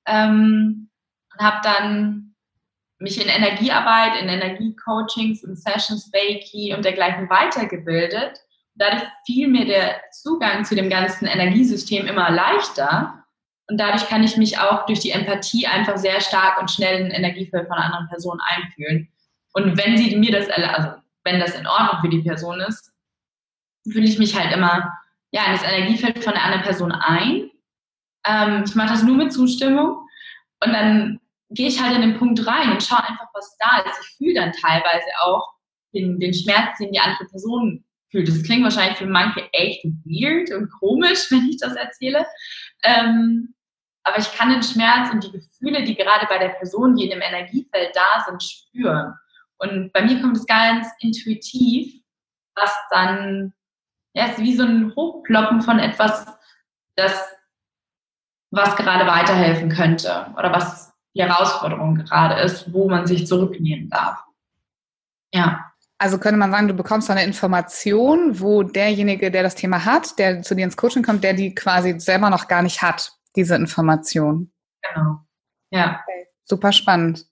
Ähm, 0.05 0.89
und 1.33 1.45
habe 1.45 1.59
dann 1.63 2.33
mich 3.03 3.21
in 3.21 3.27
Energiearbeit, 3.27 4.21
in 4.21 4.29
Energiecoachings, 4.29 5.43
in 5.43 5.55
Sessions, 5.55 6.09
Reiki 6.13 6.73
und 6.73 6.85
dergleichen 6.85 7.29
weitergebildet. 7.29 8.39
Dadurch 8.75 9.03
fiel 9.25 9.49
mir 9.49 9.65
der 9.65 10.01
Zugang 10.11 10.63
zu 10.63 10.73
dem 10.73 10.89
ganzen 10.89 11.27
Energiesystem 11.27 12.07
immer 12.07 12.31
leichter. 12.31 13.23
Und 13.69 13.77
dadurch 13.77 14.07
kann 14.07 14.23
ich 14.23 14.37
mich 14.37 14.57
auch 14.57 14.85
durch 14.85 15.01
die 15.01 15.11
Empathie 15.11 15.67
einfach 15.67 15.97
sehr 15.97 16.21
stark 16.21 16.59
und 16.59 16.71
schnell 16.71 17.05
in 17.05 17.11
Energiefeld 17.11 17.67
von 17.67 17.77
einer 17.77 17.85
anderen 17.85 18.07
Person 18.07 18.39
einfühlen. 18.41 19.09
Und 19.53 19.77
wenn 19.77 19.97
sie 19.97 20.15
mir 20.15 20.31
das, 20.31 20.49
also 20.49 20.93
wenn 21.25 21.39
das 21.39 21.55
in 21.55 21.67
Ordnung 21.67 22.01
für 22.01 22.09
die 22.09 22.23
Person 22.23 22.61
ist, 22.61 22.91
fühle 23.91 24.07
ich 24.07 24.17
mich 24.17 24.39
halt 24.39 24.53
immer 24.53 24.97
ja, 25.31 25.45
in 25.45 25.51
das 25.53 25.63
Energiefeld 25.63 26.23
von 26.23 26.33
der 26.33 26.43
anderen 26.43 26.63
Person 26.63 26.91
ein. 26.93 27.49
Ähm, 28.25 28.63
ich 28.65 28.75
mache 28.75 28.89
das 28.89 29.03
nur 29.03 29.17
mit 29.17 29.33
Zustimmung. 29.33 30.07
Und 30.63 30.71
dann 30.71 31.19
gehe 31.53 31.67
ich 31.67 31.81
halt 31.81 31.95
in 31.95 32.01
den 32.01 32.17
Punkt 32.17 32.45
rein 32.45 32.71
und 32.71 32.83
schaue 32.83 33.03
einfach, 33.03 33.27
was 33.33 33.57
da 33.59 33.79
ist. 33.89 33.99
Ich 34.01 34.17
fühle 34.17 34.35
dann 34.35 34.51
teilweise 34.53 35.05
auch 35.23 35.53
den, 35.93 36.19
den 36.19 36.33
Schmerz, 36.33 36.77
den 36.79 36.91
die 36.91 36.99
andere 36.99 37.25
Person 37.25 37.83
fühlt. 38.09 38.27
Das 38.27 38.43
klingt 38.43 38.63
wahrscheinlich 38.63 38.97
für 38.97 39.05
manche 39.05 39.47
echt 39.53 39.83
weird 40.05 40.51
und 40.51 40.71
komisch, 40.79 41.27
wenn 41.31 41.49
ich 41.49 41.57
das 41.57 41.75
erzähle. 41.75 42.25
Ähm, 42.83 43.53
aber 44.03 44.19
ich 44.19 44.31
kann 44.33 44.49
den 44.49 44.63
Schmerz 44.63 45.11
und 45.11 45.23
die 45.23 45.31
Gefühle, 45.31 45.83
die 45.83 45.95
gerade 45.95 46.25
bei 46.27 46.37
der 46.37 46.49
Person, 46.49 46.95
die 46.95 47.05
in 47.05 47.11
dem 47.11 47.21
Energiefeld 47.21 47.95
da 47.95 48.23
sind, 48.25 48.43
spüren. 48.43 49.13
Und 49.57 49.93
bei 49.93 50.01
mir 50.01 50.21
kommt 50.21 50.35
es 50.35 50.45
ganz 50.45 50.87
intuitiv, 50.99 52.01
was 52.55 52.75
dann, 52.89 53.53
ja, 54.13 54.25
ist 54.25 54.39
wie 54.39 54.55
so 54.55 54.63
ein 54.63 54.93
Hochploppen 54.95 55.61
von 55.61 55.79
etwas, 55.79 56.25
das, 56.95 57.33
was 58.51 58.75
gerade 58.75 59.07
weiterhelfen 59.07 59.69
könnte 59.69 60.27
oder 60.37 60.51
was 60.51 60.92
die 61.15 61.21
Herausforderung 61.21 61.95
gerade 61.95 62.41
ist, 62.41 62.73
wo 62.73 62.89
man 62.89 63.08
sich 63.08 63.28
zurücknehmen 63.28 63.89
darf. 63.89 64.23
Ja. 65.34 65.71
Also 65.97 66.17
könnte 66.17 66.38
man 66.38 66.52
sagen, 66.52 66.67
du 66.67 66.73
bekommst 66.73 67.10
eine 67.10 67.23
Information, 67.23 68.39
wo 68.39 68.63
derjenige, 68.63 69.32
der 69.32 69.43
das 69.43 69.56
Thema 69.56 69.86
hat, 69.86 70.17
der 70.19 70.41
zu 70.41 70.56
dir 70.56 70.65
ins 70.65 70.76
Coaching 70.76 71.04
kommt, 71.04 71.23
der 71.23 71.34
die 71.34 71.56
quasi 71.56 71.99
selber 71.99 72.30
noch 72.30 72.47
gar 72.47 72.62
nicht 72.62 72.82
hat, 72.82 73.12
diese 73.36 73.56
Information. 73.56 74.52
Genau. 74.82 75.19
Ja. 75.71 76.02
Okay. 76.02 76.28
Super 76.45 76.71
spannend. 76.71 77.26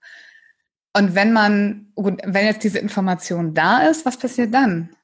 Und 0.95 1.15
wenn 1.15 1.33
man, 1.33 1.91
wenn 1.95 2.45
jetzt 2.45 2.63
diese 2.63 2.79
Information 2.79 3.53
da 3.53 3.87
ist, 3.87 4.05
was 4.05 4.17
passiert 4.17 4.53
dann? 4.53 4.95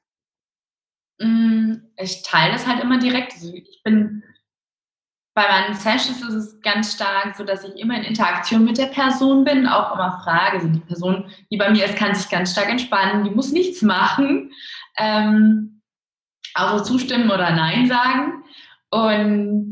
Mm, 1.20 1.76
ich 1.98 2.24
teile 2.24 2.54
das 2.54 2.68
halt 2.68 2.82
immer 2.82 3.00
direkt. 3.00 3.34
Also 3.34 3.54
ich 3.54 3.82
bin 3.84 4.24
bei 5.38 5.48
meinen 5.48 5.76
Sessions 5.76 6.20
ist 6.24 6.34
es 6.34 6.62
ganz 6.62 6.96
stark 6.96 7.36
so, 7.36 7.44
dass 7.44 7.64
ich 7.64 7.76
immer 7.80 7.96
in 7.96 8.02
Interaktion 8.02 8.66
mit 8.66 8.80
der 8.80 8.88
Person 8.88 9.44
bin, 9.44 9.68
auch 9.68 9.94
immer 9.94 10.20
frage. 10.24 10.58
Also 10.58 10.68
die 10.68 10.80
Person, 10.80 11.30
die 11.52 11.58
bei 11.58 11.70
mir 11.70 11.86
ist, 11.86 11.96
kann 11.96 12.16
sich 12.16 12.28
ganz 12.28 12.54
stark 12.54 12.70
entspannen, 12.70 13.24
die 13.24 13.30
muss 13.30 13.52
nichts 13.52 13.84
machen, 13.84 14.52
ähm, 14.98 15.84
außer 16.56 16.84
zustimmen 16.84 17.30
oder 17.30 17.52
Nein 17.52 17.88
sagen. 17.88 18.44
Und 18.90 19.70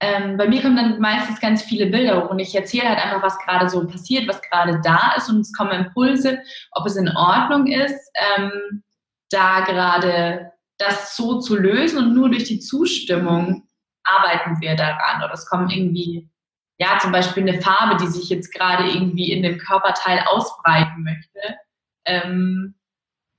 ähm, 0.00 0.36
bei 0.36 0.48
mir 0.48 0.60
kommen 0.60 0.74
dann 0.74 0.98
meistens 0.98 1.38
ganz 1.38 1.62
viele 1.62 1.86
Bilder 1.86 2.24
hoch 2.24 2.30
und 2.30 2.40
ich 2.40 2.52
erzähle 2.56 2.88
halt 2.88 2.98
einfach, 2.98 3.22
was 3.22 3.38
gerade 3.38 3.70
so 3.70 3.86
passiert, 3.86 4.26
was 4.26 4.42
gerade 4.42 4.80
da 4.82 5.14
ist 5.16 5.28
und 5.28 5.38
es 5.38 5.52
kommen 5.52 5.86
Impulse, 5.86 6.40
ob 6.72 6.84
es 6.84 6.96
in 6.96 7.08
Ordnung 7.16 7.68
ist, 7.68 8.10
ähm, 8.36 8.82
da 9.30 9.60
gerade 9.60 10.50
das 10.78 11.16
so 11.16 11.38
zu 11.38 11.54
lösen 11.56 11.98
und 11.98 12.14
nur 12.14 12.28
durch 12.28 12.44
die 12.44 12.58
Zustimmung 12.58 13.68
arbeiten 14.06 14.60
wir 14.60 14.76
daran 14.76 15.22
oder 15.22 15.32
es 15.32 15.46
kommen 15.46 15.70
irgendwie, 15.70 16.30
ja, 16.78 16.98
zum 16.98 17.12
Beispiel 17.12 17.48
eine 17.48 17.60
Farbe, 17.60 17.96
die 17.96 18.08
sich 18.08 18.28
jetzt 18.28 18.52
gerade 18.52 18.88
irgendwie 18.88 19.32
in 19.32 19.42
dem 19.42 19.58
Körperteil 19.58 20.24
ausbreiten 20.26 21.02
möchte 21.02 21.58
ähm, 22.06 22.74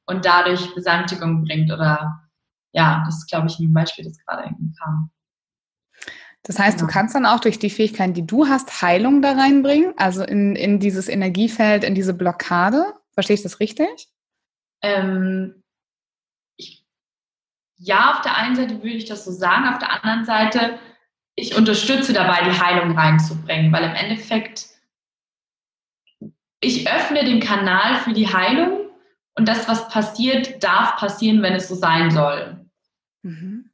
und 0.05 0.25
dadurch 0.25 0.73
Besandigung 0.75 1.43
bringt 1.43 1.71
oder 1.71 2.21
ja, 2.73 3.03
das 3.05 3.17
ist, 3.17 3.29
glaube 3.29 3.47
ich, 3.47 3.59
ein 3.59 3.73
Beispiel, 3.73 4.05
das 4.05 4.17
gerade 4.25 4.43
irgendwie 4.43 4.73
kam. 4.75 5.09
Das 6.43 6.59
heißt, 6.59 6.77
genau. 6.77 6.87
du 6.87 6.93
kannst 6.93 7.15
dann 7.15 7.25
auch 7.25 7.39
durch 7.39 7.59
die 7.59 7.69
Fähigkeiten, 7.69 8.13
die 8.13 8.25
du 8.25 8.47
hast, 8.47 8.81
Heilung 8.81 9.21
da 9.21 9.33
reinbringen, 9.33 9.93
also 9.97 10.23
in, 10.23 10.55
in 10.55 10.79
dieses 10.79 11.09
Energiefeld, 11.09 11.83
in 11.83 11.95
diese 11.95 12.13
Blockade. 12.13 12.93
Verstehe 13.13 13.33
ich 13.33 13.43
das 13.43 13.59
richtig? 13.59 14.09
Ähm, 14.81 15.63
ja, 17.77 18.13
auf 18.13 18.21
der 18.21 18.35
einen 18.35 18.55
Seite 18.55 18.75
würde 18.75 18.89
ich 18.89 19.05
das 19.05 19.25
so 19.25 19.31
sagen, 19.31 19.67
auf 19.67 19.79
der 19.79 19.91
anderen 19.91 20.25
Seite, 20.25 20.79
ich 21.35 21.55
unterstütze 21.55 22.13
dabei, 22.13 22.43
die 22.43 22.59
Heilung 22.59 22.97
reinzubringen, 22.97 23.71
weil 23.71 23.83
im 23.83 23.95
Endeffekt, 23.95 24.67
ich 26.59 26.89
öffne 26.89 27.23
den 27.23 27.39
Kanal 27.39 27.97
für 27.97 28.13
die 28.13 28.27
Heilung 28.27 28.89
und 29.35 29.47
das, 29.47 29.67
was 29.67 29.87
passiert, 29.89 30.63
darf 30.63 30.97
passieren, 30.97 31.43
wenn 31.43 31.53
es 31.53 31.67
so 31.67 31.75
sein 31.75 32.09
soll. 32.09 32.65
Mhm. 33.21 33.69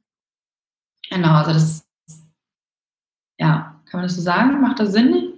Genau, 1.08 1.32
also 1.36 1.52
das, 1.52 1.88
ja, 3.38 3.80
kann 3.86 4.00
man 4.00 4.02
das 4.02 4.16
so 4.16 4.22
sagen? 4.22 4.60
Macht 4.60 4.80
das 4.80 4.92
Sinn? 4.92 5.32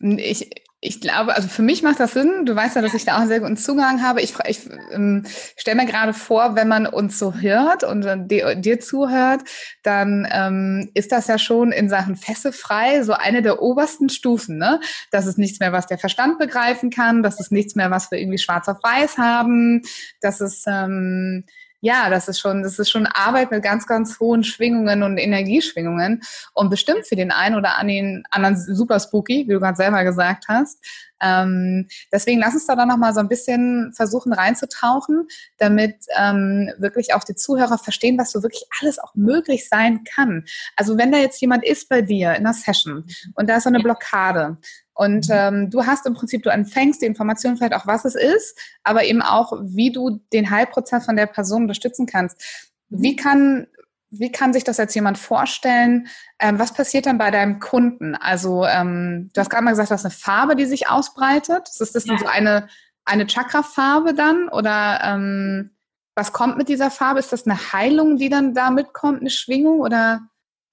Ich, 0.00 0.50
ich 0.84 1.00
glaube, 1.00 1.36
also 1.36 1.46
für 1.46 1.62
mich 1.62 1.84
macht 1.84 2.00
das 2.00 2.12
Sinn. 2.12 2.44
Du 2.44 2.56
weißt 2.56 2.74
ja, 2.74 2.82
dass 2.82 2.92
ich 2.92 3.04
da 3.04 3.14
auch 3.14 3.20
einen 3.20 3.28
sehr 3.28 3.38
guten 3.38 3.56
Zugang 3.56 4.02
habe. 4.02 4.20
Ich, 4.20 4.34
ich 4.48 4.68
ähm, 4.90 5.24
stelle 5.56 5.76
mir 5.76 5.86
gerade 5.86 6.12
vor, 6.12 6.56
wenn 6.56 6.66
man 6.66 6.88
uns 6.88 7.20
so 7.20 7.34
hört 7.34 7.84
und 7.84 8.04
dir, 8.28 8.56
dir 8.56 8.80
zuhört, 8.80 9.42
dann 9.84 10.26
ähm, 10.28 10.90
ist 10.94 11.12
das 11.12 11.28
ja 11.28 11.38
schon 11.38 11.70
in 11.70 11.88
Sachen 11.88 12.16
Fessefrei 12.16 13.04
so 13.04 13.12
eine 13.12 13.42
der 13.42 13.62
obersten 13.62 14.08
Stufen. 14.08 14.58
Ne? 14.58 14.80
Das 15.12 15.26
ist 15.26 15.38
nichts 15.38 15.60
mehr, 15.60 15.72
was 15.72 15.86
der 15.86 15.98
Verstand 15.98 16.40
begreifen 16.40 16.90
kann. 16.90 17.22
Das 17.22 17.38
ist 17.38 17.52
nichts 17.52 17.76
mehr, 17.76 17.92
was 17.92 18.10
wir 18.10 18.18
irgendwie 18.18 18.38
schwarz 18.38 18.66
auf 18.66 18.82
weiß 18.82 19.18
haben. 19.18 19.82
Das 20.20 20.40
ist 20.40 20.64
ähm, 20.66 21.44
ja, 21.82 22.08
das 22.10 22.28
ist 22.28 22.38
schon, 22.38 22.62
das 22.62 22.78
ist 22.78 22.90
schon 22.90 23.06
Arbeit 23.06 23.50
mit 23.50 23.64
ganz, 23.64 23.88
ganz 23.88 24.20
hohen 24.20 24.44
Schwingungen 24.44 25.02
und 25.02 25.18
Energieschwingungen 25.18 26.22
und 26.54 26.70
bestimmt 26.70 27.08
für 27.08 27.16
den 27.16 27.32
einen 27.32 27.56
oder 27.56 27.76
anderen 27.76 28.56
super 28.56 29.00
spooky, 29.00 29.48
wie 29.48 29.52
du 29.52 29.58
gerade 29.58 29.76
selber 29.76 30.04
gesagt 30.04 30.44
hast. 30.46 30.78
Ähm, 31.20 31.88
deswegen 32.12 32.40
lass 32.40 32.54
uns 32.54 32.66
da 32.66 32.76
dann 32.76 32.86
nochmal 32.86 33.12
so 33.12 33.18
ein 33.18 33.28
bisschen 33.28 33.92
versuchen 33.96 34.32
reinzutauchen, 34.32 35.26
damit 35.58 35.96
ähm, 36.16 36.70
wirklich 36.78 37.14
auch 37.14 37.24
die 37.24 37.34
Zuhörer 37.34 37.78
verstehen, 37.78 38.16
was 38.16 38.30
so 38.30 38.44
wirklich 38.44 38.64
alles 38.80 39.00
auch 39.00 39.14
möglich 39.16 39.68
sein 39.68 40.04
kann. 40.04 40.44
Also 40.76 40.96
wenn 40.96 41.10
da 41.10 41.18
jetzt 41.18 41.40
jemand 41.40 41.64
ist 41.64 41.88
bei 41.88 42.00
dir 42.00 42.30
in 42.30 42.46
einer 42.46 42.54
Session 42.54 43.04
und 43.34 43.48
da 43.48 43.56
ist 43.56 43.64
so 43.64 43.70
eine 43.70 43.80
Blockade, 43.80 44.56
und 44.94 45.28
mhm. 45.28 45.34
ähm, 45.34 45.70
du 45.70 45.86
hast 45.86 46.06
im 46.06 46.14
Prinzip, 46.14 46.42
du 46.42 46.50
empfängst 46.50 47.02
die 47.02 47.06
Information 47.06 47.56
vielleicht 47.56 47.74
auch, 47.74 47.86
was 47.86 48.04
es 48.04 48.14
ist, 48.14 48.58
aber 48.82 49.04
eben 49.04 49.22
auch, 49.22 49.52
wie 49.62 49.90
du 49.90 50.20
den 50.32 50.50
Heilprozess 50.50 51.06
von 51.06 51.16
der 51.16 51.26
Person 51.26 51.62
unterstützen 51.62 52.06
kannst. 52.06 52.70
Wie 52.88 53.12
mhm. 53.12 53.16
kann, 53.16 53.66
wie 54.10 54.30
kann 54.30 54.52
sich 54.52 54.64
das 54.64 54.76
jetzt 54.76 54.94
jemand 54.94 55.16
vorstellen? 55.16 56.08
Ähm, 56.38 56.58
was 56.58 56.74
passiert 56.74 57.06
dann 57.06 57.18
bei 57.18 57.30
deinem 57.30 57.58
Kunden? 57.58 58.14
Also, 58.14 58.66
ähm, 58.66 59.30
du 59.32 59.40
hast 59.40 59.48
gerade 59.48 59.64
mal 59.64 59.70
gesagt, 59.70 59.90
du 59.90 59.94
hast 59.94 60.04
eine 60.04 60.12
Farbe, 60.12 60.56
die 60.56 60.66
sich 60.66 60.88
ausbreitet. 60.88 61.68
Ist 61.68 61.94
das 61.94 62.04
ja. 62.04 62.18
so 62.18 62.26
eine, 62.26 62.68
eine 63.06 63.26
Chakra-Farbe 63.26 64.12
dann? 64.12 64.48
Oder 64.50 65.00
ähm, 65.02 65.70
was 66.14 66.34
kommt 66.34 66.58
mit 66.58 66.68
dieser 66.68 66.90
Farbe? 66.90 67.20
Ist 67.20 67.32
das 67.32 67.46
eine 67.46 67.72
Heilung, 67.72 68.18
die 68.18 68.28
dann 68.28 68.52
da 68.52 68.70
mitkommt, 68.70 69.20
eine 69.20 69.30
Schwingung? 69.30 69.80
Oder 69.80 70.20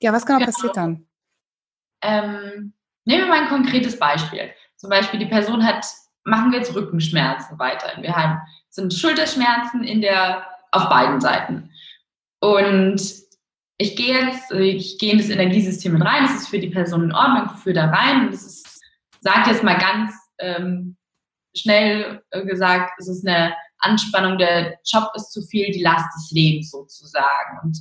ja, 0.02 0.12
was 0.12 0.26
genau, 0.26 0.40
genau. 0.40 0.52
passiert 0.52 0.76
dann? 0.76 1.08
Nehmen 3.06 3.24
wir 3.24 3.28
mal 3.28 3.42
ein 3.42 3.50
konkretes 3.50 3.98
Beispiel. 3.98 4.52
Zum 4.78 4.90
Beispiel, 4.90 5.20
die 5.20 5.26
Person 5.26 5.66
hat, 5.66 5.86
machen 6.24 6.52
wir 6.52 6.60
jetzt 6.60 6.76
Rückenschmerzen 6.76 7.58
weiter. 7.60 8.02
Wir 8.02 8.16
haben, 8.16 8.40
sind 8.70 8.94
Schulterschmerzen 8.94 9.84
in 9.84 10.02
der, 10.02 10.46
auf 10.72 10.90
beiden 10.90 11.20
Seiten. 11.20 11.72
Und 12.40 13.02
ich 13.78 13.96
gehe 13.96 14.26
jetzt, 14.26 14.52
ich 14.52 14.98
gehe 14.98 15.14
in 15.14 15.18
das 15.18 15.30
Energiesystem 15.30 15.94
mit 15.94 16.06
rein, 16.06 16.24
das 16.24 16.36
ist 16.36 16.50
für 16.50 16.60
die 16.60 16.70
Person 16.70 17.06
in 17.06 17.12
Ordnung, 17.14 17.50
ich 17.54 17.62
führe 17.62 17.76
da 17.76 17.86
rein 17.86 18.26
und 18.26 18.34
das 18.34 18.44
ist, 18.44 18.82
sage 19.22 19.50
jetzt 19.50 19.64
mal 19.64 19.78
ganz 19.78 20.14
ähm, 20.40 20.98
schnell 21.56 22.22
gesagt, 22.46 22.92
es 23.00 23.08
ist 23.08 23.26
eine 23.26 23.56
Anspannung, 23.80 24.38
der 24.38 24.78
Job 24.86 25.10
ist 25.16 25.32
zu 25.32 25.42
viel, 25.44 25.72
die 25.72 25.82
Last 25.82 26.08
des 26.16 26.32
Lebens 26.32 26.72
sozusagen. 26.72 27.60
Und 27.64 27.78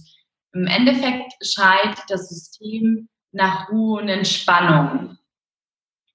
im 0.53 0.67
Endeffekt 0.67 1.33
schreit 1.43 1.97
das 2.09 2.29
System 2.29 3.09
nach 3.33 3.69
Ruhe 3.69 4.03
und 4.03 4.09
Entspannung. 4.09 5.19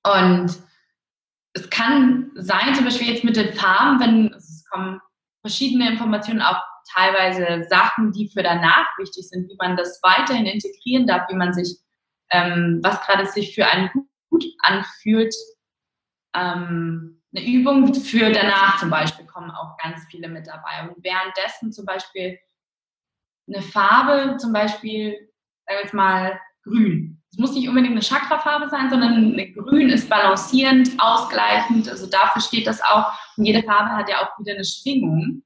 Und 0.04 0.62
es 1.54 1.70
kann 1.70 2.32
sein, 2.36 2.76
zum 2.76 2.86
Beispiel 2.86 3.10
jetzt 3.10 3.24
mit 3.24 3.36
den 3.36 3.54
Farben, 3.54 4.00
wenn 4.00 4.34
es 4.34 4.66
kommen 4.70 5.00
verschiedene 5.42 5.92
Informationen, 5.92 6.42
auch 6.42 6.62
teilweise 6.96 7.66
Sachen, 7.70 8.12
die 8.12 8.30
für 8.30 8.44
danach 8.44 8.88
wichtig 8.98 9.28
sind, 9.30 9.50
wie 9.50 9.58
man 9.60 9.78
das 9.78 10.00
weiterhin 10.02 10.46
integrieren 10.46 11.06
darf, 11.06 11.30
wie 11.30 11.36
man 11.36 11.54
sich, 11.54 11.78
ähm, 12.32 12.80
was 12.82 13.02
gerade 13.06 13.26
sich 13.26 13.54
für 13.54 13.68
einen 13.68 13.90
gut 14.30 14.46
anfühlt. 14.60 15.34
Ähm, 16.36 17.22
eine 17.36 17.46
Übung 17.46 17.94
für 17.94 18.32
danach 18.32 18.80
zum 18.80 18.90
Beispiel 18.90 19.26
kommen 19.26 19.52
auch 19.52 19.78
ganz 19.78 20.06
viele 20.10 20.28
mit 20.28 20.48
dabei. 20.48 20.88
Und 20.88 21.04
währenddessen 21.04 21.72
zum 21.72 21.86
Beispiel 21.86 22.38
eine 23.48 23.62
Farbe, 23.62 24.38
zum 24.38 24.54
Beispiel, 24.54 25.14
sagen 25.66 25.78
wir 25.78 25.82
jetzt 25.82 25.94
mal, 25.94 26.40
grün. 26.64 27.03
Es 27.34 27.40
muss 27.40 27.56
nicht 27.56 27.68
unbedingt 27.68 27.94
eine 27.94 28.04
Chakrafarbe 28.04 28.70
sein, 28.70 28.92
sondern 28.92 29.36
grün 29.56 29.90
ist 29.90 30.08
balancierend, 30.08 30.92
ausgleichend. 31.00 31.90
Also 31.90 32.06
dafür 32.06 32.40
steht 32.44 32.68
das 32.68 32.80
auch. 32.84 33.12
Und 33.38 33.46
jede 33.46 33.64
Farbe 33.64 33.90
hat 33.90 34.08
ja 34.08 34.18
auch 34.22 34.40
wieder 34.40 34.54
eine 34.54 34.64
Schwingung. 34.64 35.42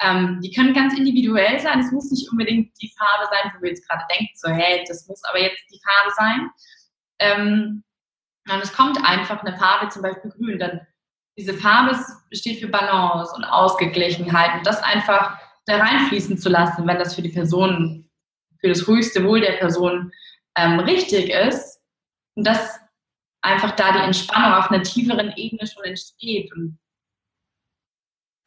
Ähm, 0.00 0.40
die 0.42 0.50
können 0.50 0.74
ganz 0.74 0.98
individuell 0.98 1.60
sein. 1.60 1.78
Es 1.78 1.92
muss 1.92 2.10
nicht 2.10 2.28
unbedingt 2.32 2.72
die 2.82 2.92
Farbe 2.98 3.28
sein, 3.30 3.52
wo 3.54 3.62
wir 3.62 3.68
jetzt 3.68 3.88
gerade 3.88 4.02
denken, 4.10 4.32
so, 4.34 4.48
hey, 4.48 4.84
das 4.88 5.06
muss 5.06 5.22
aber 5.22 5.40
jetzt 5.40 5.62
die 5.70 5.80
Farbe 5.84 6.14
sein. 6.16 6.50
Ähm, 7.20 7.84
und 8.52 8.62
es 8.64 8.72
kommt 8.72 8.98
einfach 9.04 9.44
eine 9.44 9.56
Farbe, 9.56 9.88
zum 9.88 10.02
Beispiel 10.02 10.32
grün. 10.32 10.58
Dann 10.58 10.80
diese 11.38 11.54
Farbe 11.54 11.96
steht 12.32 12.58
für 12.58 12.66
Balance 12.66 13.32
und 13.36 13.44
Ausgeglichenheit 13.44 14.56
und 14.56 14.66
das 14.66 14.82
einfach 14.82 15.38
da 15.66 15.76
reinfließen 15.76 16.38
zu 16.38 16.48
lassen, 16.48 16.88
wenn 16.88 16.98
das 16.98 17.14
für 17.14 17.22
die 17.22 17.28
Person, 17.28 18.10
für 18.58 18.68
das 18.68 18.84
höchste 18.84 19.24
Wohl 19.24 19.40
der 19.40 19.52
Person 19.52 20.10
ähm, 20.56 20.80
richtig 20.80 21.30
ist 21.30 21.80
und 22.34 22.46
dass 22.46 22.80
einfach 23.42 23.72
da 23.72 23.92
die 23.92 24.04
Entspannung 24.04 24.52
auf 24.52 24.70
einer 24.70 24.82
tieferen 24.82 25.32
Ebene 25.36 25.66
schon 25.66 25.84
entsteht 25.84 26.52
und 26.54 26.78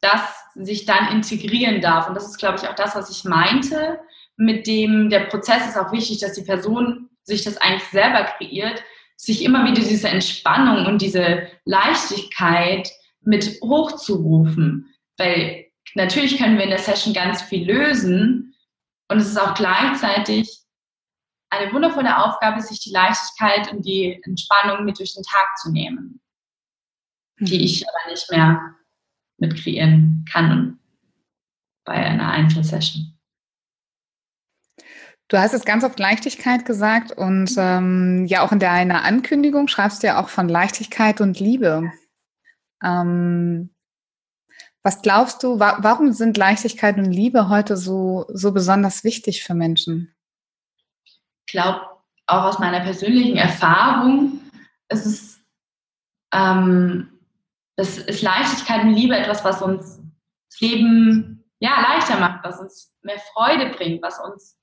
das 0.00 0.44
sich 0.54 0.84
dann 0.84 1.08
integrieren 1.08 1.80
darf. 1.80 2.08
Und 2.08 2.14
das 2.14 2.26
ist, 2.26 2.38
glaube 2.38 2.58
ich, 2.58 2.68
auch 2.68 2.74
das, 2.74 2.94
was 2.94 3.10
ich 3.10 3.24
meinte, 3.24 3.98
mit 4.36 4.66
dem 4.66 5.08
der 5.08 5.20
Prozess 5.20 5.68
ist 5.68 5.78
auch 5.78 5.92
wichtig, 5.92 6.18
dass 6.20 6.34
die 6.34 6.42
Person 6.42 7.08
sich 7.22 7.42
das 7.42 7.56
eigentlich 7.56 7.88
selber 7.90 8.24
kreiert, 8.24 8.82
sich 9.16 9.42
immer 9.42 9.64
wieder 9.64 9.80
diese 9.80 10.08
Entspannung 10.08 10.86
und 10.86 11.00
diese 11.00 11.48
Leichtigkeit 11.64 12.90
mit 13.22 13.58
hochzurufen. 13.62 14.94
Weil 15.16 15.66
natürlich 15.94 16.36
können 16.36 16.56
wir 16.56 16.64
in 16.64 16.70
der 16.70 16.78
Session 16.78 17.14
ganz 17.14 17.42
viel 17.42 17.66
lösen 17.66 18.54
und 19.08 19.18
es 19.18 19.28
ist 19.28 19.40
auch 19.40 19.54
gleichzeitig 19.54 20.63
eine 21.50 21.72
wundervolle 21.72 22.24
Aufgabe, 22.24 22.60
sich 22.60 22.80
die 22.80 22.90
Leichtigkeit 22.90 23.72
und 23.72 23.84
die 23.84 24.20
Entspannung 24.24 24.84
mit 24.84 24.98
durch 24.98 25.14
den 25.14 25.22
Tag 25.22 25.56
zu 25.58 25.70
nehmen, 25.70 26.20
die 27.38 27.58
mhm. 27.58 27.64
ich 27.64 27.84
aber 27.88 28.10
nicht 28.10 28.30
mehr 28.30 28.74
mit 29.38 29.56
kreieren 29.56 30.24
kann 30.30 30.78
bei 31.84 31.94
einer 31.94 32.30
Einzelsession. 32.30 33.18
Du 35.28 35.38
hast 35.38 35.54
es 35.54 35.64
ganz 35.64 35.84
oft 35.84 35.98
Leichtigkeit 35.98 36.66
gesagt 36.66 37.12
und 37.12 37.54
ähm, 37.56 38.26
ja 38.26 38.42
auch 38.42 38.52
in 38.52 38.58
deiner 38.58 39.04
Ankündigung 39.04 39.68
schreibst 39.68 40.02
du 40.02 40.08
ja 40.08 40.22
auch 40.22 40.28
von 40.28 40.48
Leichtigkeit 40.48 41.20
und 41.20 41.40
Liebe. 41.40 41.90
Ähm, 42.82 43.74
was 44.82 45.00
glaubst 45.00 45.42
du, 45.42 45.58
wa 45.58 45.78
warum 45.80 46.12
sind 46.12 46.36
Leichtigkeit 46.36 46.98
und 46.98 47.10
Liebe 47.10 47.48
heute 47.48 47.78
so, 47.78 48.26
so 48.28 48.52
besonders 48.52 49.02
wichtig 49.02 49.42
für 49.42 49.54
Menschen? 49.54 50.13
Ich 51.54 51.62
glaube, 51.62 51.86
auch 52.26 52.42
aus 52.42 52.58
meiner 52.58 52.80
persönlichen 52.80 53.36
Erfahrung, 53.36 54.40
ist 54.88 55.06
es 55.06 55.40
ähm, 56.34 57.20
das 57.76 57.96
ist 57.96 58.22
Leichtigkeit 58.22 58.82
und 58.82 58.94
Liebe 58.94 59.16
etwas, 59.16 59.44
was 59.44 59.62
uns 59.62 60.00
das 60.50 60.60
Leben 60.60 61.44
ja, 61.60 61.80
leichter 61.80 62.18
macht, 62.18 62.42
was 62.42 62.58
uns 62.58 62.92
mehr 63.02 63.20
Freude 63.32 63.70
bringt, 63.70 64.02
was 64.02 64.18
uns 64.18 64.58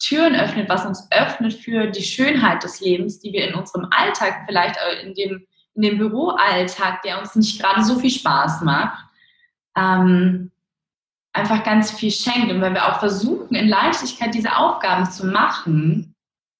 Türen 0.00 0.34
öffnet, 0.34 0.68
was 0.68 0.84
uns 0.84 1.06
öffnet 1.12 1.54
für 1.54 1.86
die 1.86 2.02
Schönheit 2.02 2.64
des 2.64 2.80
Lebens, 2.80 3.20
die 3.20 3.32
wir 3.32 3.46
in 3.46 3.54
unserem 3.54 3.86
Alltag, 3.92 4.46
vielleicht 4.48 4.80
in 5.04 5.14
dem, 5.14 5.46
in 5.76 5.82
dem 5.82 5.98
Büroalltag, 5.98 7.02
der 7.02 7.20
uns 7.20 7.36
nicht 7.36 7.62
gerade 7.62 7.84
so 7.84 8.00
viel 8.00 8.10
Spaß 8.10 8.62
macht, 8.62 8.98
ähm, 9.76 10.50
einfach 11.32 11.64
ganz 11.64 11.90
viel 11.92 12.10
schenkt. 12.10 12.50
Und 12.50 12.60
wenn 12.60 12.74
wir 12.74 12.86
auch 12.86 12.98
versuchen, 12.98 13.54
in 13.54 13.68
Leichtigkeit 13.68 14.34
diese 14.34 14.56
Aufgaben 14.56 15.10
zu 15.10 15.26
machen, 15.26 16.14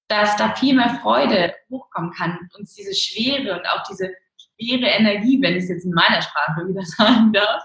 dass 0.07 0.35
da 0.35 0.53
viel 0.55 0.75
mehr 0.75 0.99
Freude 1.01 1.53
hochkommen 1.69 2.11
kann, 2.11 2.37
uns 2.57 2.73
diese 2.75 2.93
Schwere 2.93 3.57
und 3.57 3.65
auch 3.67 3.83
diese 3.89 4.09
schwere 4.37 4.87
Energie, 4.87 5.41
wenn 5.41 5.55
ich 5.55 5.63
es 5.63 5.69
jetzt 5.69 5.85
in 5.85 5.93
meiner 5.93 6.21
Sprache 6.21 6.67
wieder 6.67 6.81
sagen 6.97 7.31
darf, 7.33 7.63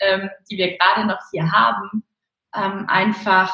ähm, 0.00 0.30
die 0.50 0.56
wir 0.56 0.76
gerade 0.76 1.06
noch 1.06 1.18
hier 1.32 1.50
haben, 1.50 2.04
ähm, 2.54 2.84
einfach 2.88 3.52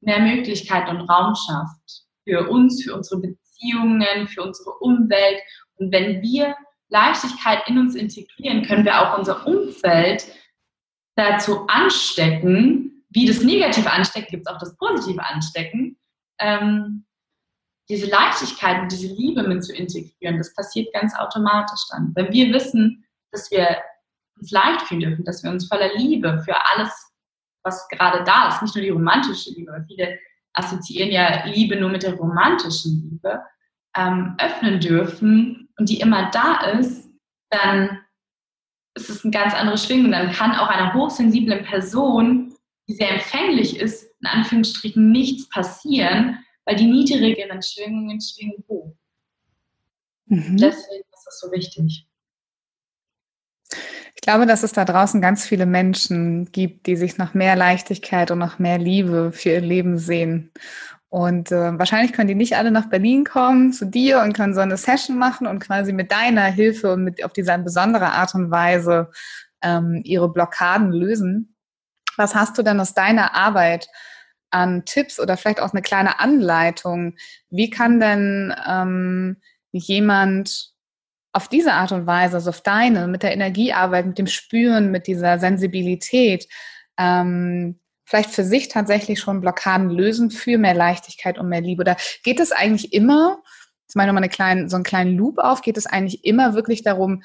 mehr 0.00 0.20
Möglichkeit 0.20 0.88
und 0.88 1.02
Raum 1.02 1.34
schafft 1.34 2.04
für 2.24 2.48
uns, 2.48 2.82
für 2.82 2.94
unsere 2.94 3.20
Beziehungen, 3.20 4.28
für 4.28 4.42
unsere 4.42 4.70
Umwelt. 4.80 5.40
Und 5.76 5.92
wenn 5.92 6.22
wir 6.22 6.56
Leichtigkeit 6.88 7.62
in 7.66 7.78
uns 7.78 7.94
integrieren, 7.94 8.64
können 8.64 8.84
wir 8.84 9.00
auch 9.00 9.18
unser 9.18 9.46
Umfeld 9.46 10.26
dazu 11.16 11.66
anstecken, 11.66 13.04
wie 13.10 13.26
das 13.26 13.42
Negative 13.42 13.90
ansteckt, 13.90 14.30
gibt 14.30 14.46
es 14.46 14.52
auch 14.52 14.58
das 14.58 14.76
Positive 14.76 15.24
anstecken, 15.24 15.98
ähm, 16.38 17.06
diese 17.88 18.06
Leichtigkeit 18.10 18.82
und 18.82 18.92
diese 18.92 19.14
Liebe 19.14 19.42
mit 19.42 19.64
zu 19.64 19.74
integrieren, 19.74 20.38
das 20.38 20.54
passiert 20.54 20.92
ganz 20.92 21.14
automatisch 21.16 21.80
dann. 21.90 22.12
Wenn 22.14 22.32
wir 22.32 22.52
wissen, 22.52 23.04
dass 23.30 23.50
wir 23.50 23.80
uns 24.38 24.50
leicht 24.50 24.82
fühlen 24.82 25.00
dürfen, 25.00 25.24
dass 25.24 25.42
wir 25.42 25.50
uns 25.50 25.68
voller 25.68 25.94
Liebe 25.94 26.42
für 26.44 26.56
alles, 26.72 26.92
was 27.62 27.88
gerade 27.88 28.24
da 28.24 28.48
ist, 28.48 28.62
nicht 28.62 28.74
nur 28.74 28.82
die 28.82 28.90
romantische 28.90 29.50
Liebe, 29.50 29.84
viele 29.86 30.18
assoziieren 30.52 31.10
ja 31.10 31.44
Liebe 31.46 31.76
nur 31.76 31.90
mit 31.90 32.02
der 32.02 32.14
romantischen 32.14 33.10
Liebe, 33.10 33.42
ähm, 33.96 34.34
öffnen 34.38 34.80
dürfen 34.80 35.68
und 35.78 35.88
die 35.88 36.00
immer 36.00 36.30
da 36.30 36.60
ist, 36.72 37.08
dann 37.50 38.00
ist 38.96 39.10
es 39.10 39.24
eine 39.24 39.30
ganz 39.30 39.54
andere 39.54 39.78
Schwingung. 39.78 40.10
Dann 40.10 40.32
kann 40.32 40.52
auch 40.52 40.68
einer 40.68 40.92
hochsensiblen 40.94 41.64
Person, 41.64 42.54
die 42.88 42.94
sehr 42.94 43.10
empfänglich 43.10 43.78
ist, 43.78 44.10
in 44.20 44.26
Anführungsstrichen 44.26 45.12
nichts 45.12 45.48
passieren, 45.48 46.38
weil 46.64 46.76
die 46.76 46.86
niedrigeren 46.86 47.62
Schwingungen 47.62 48.20
schwingen 48.20 48.64
hoch. 48.68 48.96
Mhm. 50.26 50.56
Deswegen 50.56 51.04
ist 51.12 51.24
das 51.24 51.40
so 51.40 51.52
wichtig. 51.52 52.06
Ich 54.14 54.22
glaube, 54.22 54.46
dass 54.46 54.62
es 54.62 54.72
da 54.72 54.84
draußen 54.84 55.20
ganz 55.20 55.46
viele 55.46 55.66
Menschen 55.66 56.50
gibt, 56.50 56.86
die 56.86 56.96
sich 56.96 57.18
nach 57.18 57.34
mehr 57.34 57.54
Leichtigkeit 57.54 58.30
und 58.30 58.38
nach 58.38 58.58
mehr 58.58 58.78
Liebe 58.78 59.30
für 59.32 59.50
ihr 59.50 59.60
Leben 59.60 59.98
sehen. 59.98 60.50
Und 61.08 61.52
äh, 61.52 61.78
wahrscheinlich 61.78 62.12
können 62.12 62.28
die 62.28 62.34
nicht 62.34 62.56
alle 62.56 62.70
nach 62.70 62.88
Berlin 62.88 63.24
kommen 63.24 63.72
zu 63.72 63.86
dir 63.86 64.20
und 64.20 64.32
können 64.32 64.54
so 64.54 64.60
eine 64.60 64.76
Session 64.76 65.18
machen 65.18 65.46
und 65.46 65.60
quasi 65.60 65.92
mit 65.92 66.10
deiner 66.10 66.44
Hilfe 66.44 66.94
und 66.94 67.04
mit 67.04 67.24
auf 67.24 67.32
diese 67.32 67.56
besondere 67.58 68.12
Art 68.12 68.34
und 68.34 68.50
Weise 68.50 69.10
ähm, 69.62 70.00
ihre 70.04 70.32
Blockaden 70.32 70.92
lösen. 70.92 71.54
Was 72.16 72.34
hast 72.34 72.58
du 72.58 72.62
denn 72.62 72.80
aus 72.80 72.94
deiner 72.94 73.34
Arbeit 73.34 73.88
an 74.50 74.84
Tipps 74.84 75.20
oder 75.20 75.36
vielleicht 75.36 75.60
auch 75.60 75.72
eine 75.72 75.82
kleine 75.82 76.18
Anleitung? 76.18 77.14
Wie 77.50 77.70
kann 77.70 78.00
denn 78.00 78.54
ähm, 78.68 79.36
jemand 79.70 80.72
auf 81.32 81.48
diese 81.48 81.74
Art 81.74 81.92
und 81.92 82.06
Weise, 82.06 82.36
also 82.36 82.50
auf 82.50 82.62
deine, 82.62 83.06
mit 83.06 83.22
der 83.22 83.32
Energiearbeit, 83.32 84.06
mit 84.06 84.18
dem 84.18 84.26
Spüren, 84.26 84.90
mit 84.90 85.06
dieser 85.06 85.38
Sensibilität, 85.38 86.48
ähm, 86.96 87.78
vielleicht 88.06 88.30
für 88.30 88.44
sich 88.44 88.68
tatsächlich 88.68 89.20
schon 89.20 89.40
Blockaden 89.40 89.90
lösen 89.90 90.30
für 90.30 90.56
mehr 90.56 90.74
Leichtigkeit 90.74 91.38
und 91.38 91.48
mehr 91.48 91.60
Liebe? 91.60 91.82
Oder 91.82 91.96
geht 92.22 92.40
es 92.40 92.52
eigentlich 92.52 92.92
immer, 92.92 93.42
jetzt 93.82 93.96
meine 93.96 94.08
nochmal 94.08 94.22
eine 94.22 94.30
kleine, 94.30 94.70
so 94.70 94.76
einen 94.76 94.84
kleinen 94.84 95.16
Loop 95.16 95.38
auf, 95.38 95.60
geht 95.60 95.76
es 95.76 95.86
eigentlich 95.86 96.24
immer 96.24 96.54
wirklich 96.54 96.82
darum, 96.82 97.22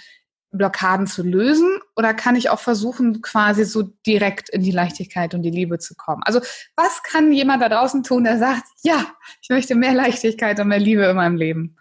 Blockaden 0.53 1.07
zu 1.07 1.23
lösen 1.23 1.79
oder 1.95 2.13
kann 2.13 2.35
ich 2.35 2.49
auch 2.49 2.59
versuchen, 2.59 3.21
quasi 3.21 3.63
so 3.63 3.83
direkt 4.05 4.49
in 4.49 4.61
die 4.61 4.71
Leichtigkeit 4.71 5.33
und 5.33 5.43
die 5.43 5.49
Liebe 5.49 5.79
zu 5.79 5.95
kommen? 5.95 6.23
Also 6.25 6.41
was 6.75 7.03
kann 7.03 7.31
jemand 7.31 7.61
da 7.61 7.69
draußen 7.69 8.03
tun, 8.03 8.25
der 8.25 8.37
sagt, 8.37 8.65
ja, 8.83 9.05
ich 9.41 9.49
möchte 9.49 9.75
mehr 9.75 9.93
Leichtigkeit 9.93 10.59
und 10.59 10.67
mehr 10.67 10.79
Liebe 10.79 11.03
in 11.03 11.15
meinem 11.15 11.37
Leben? 11.37 11.77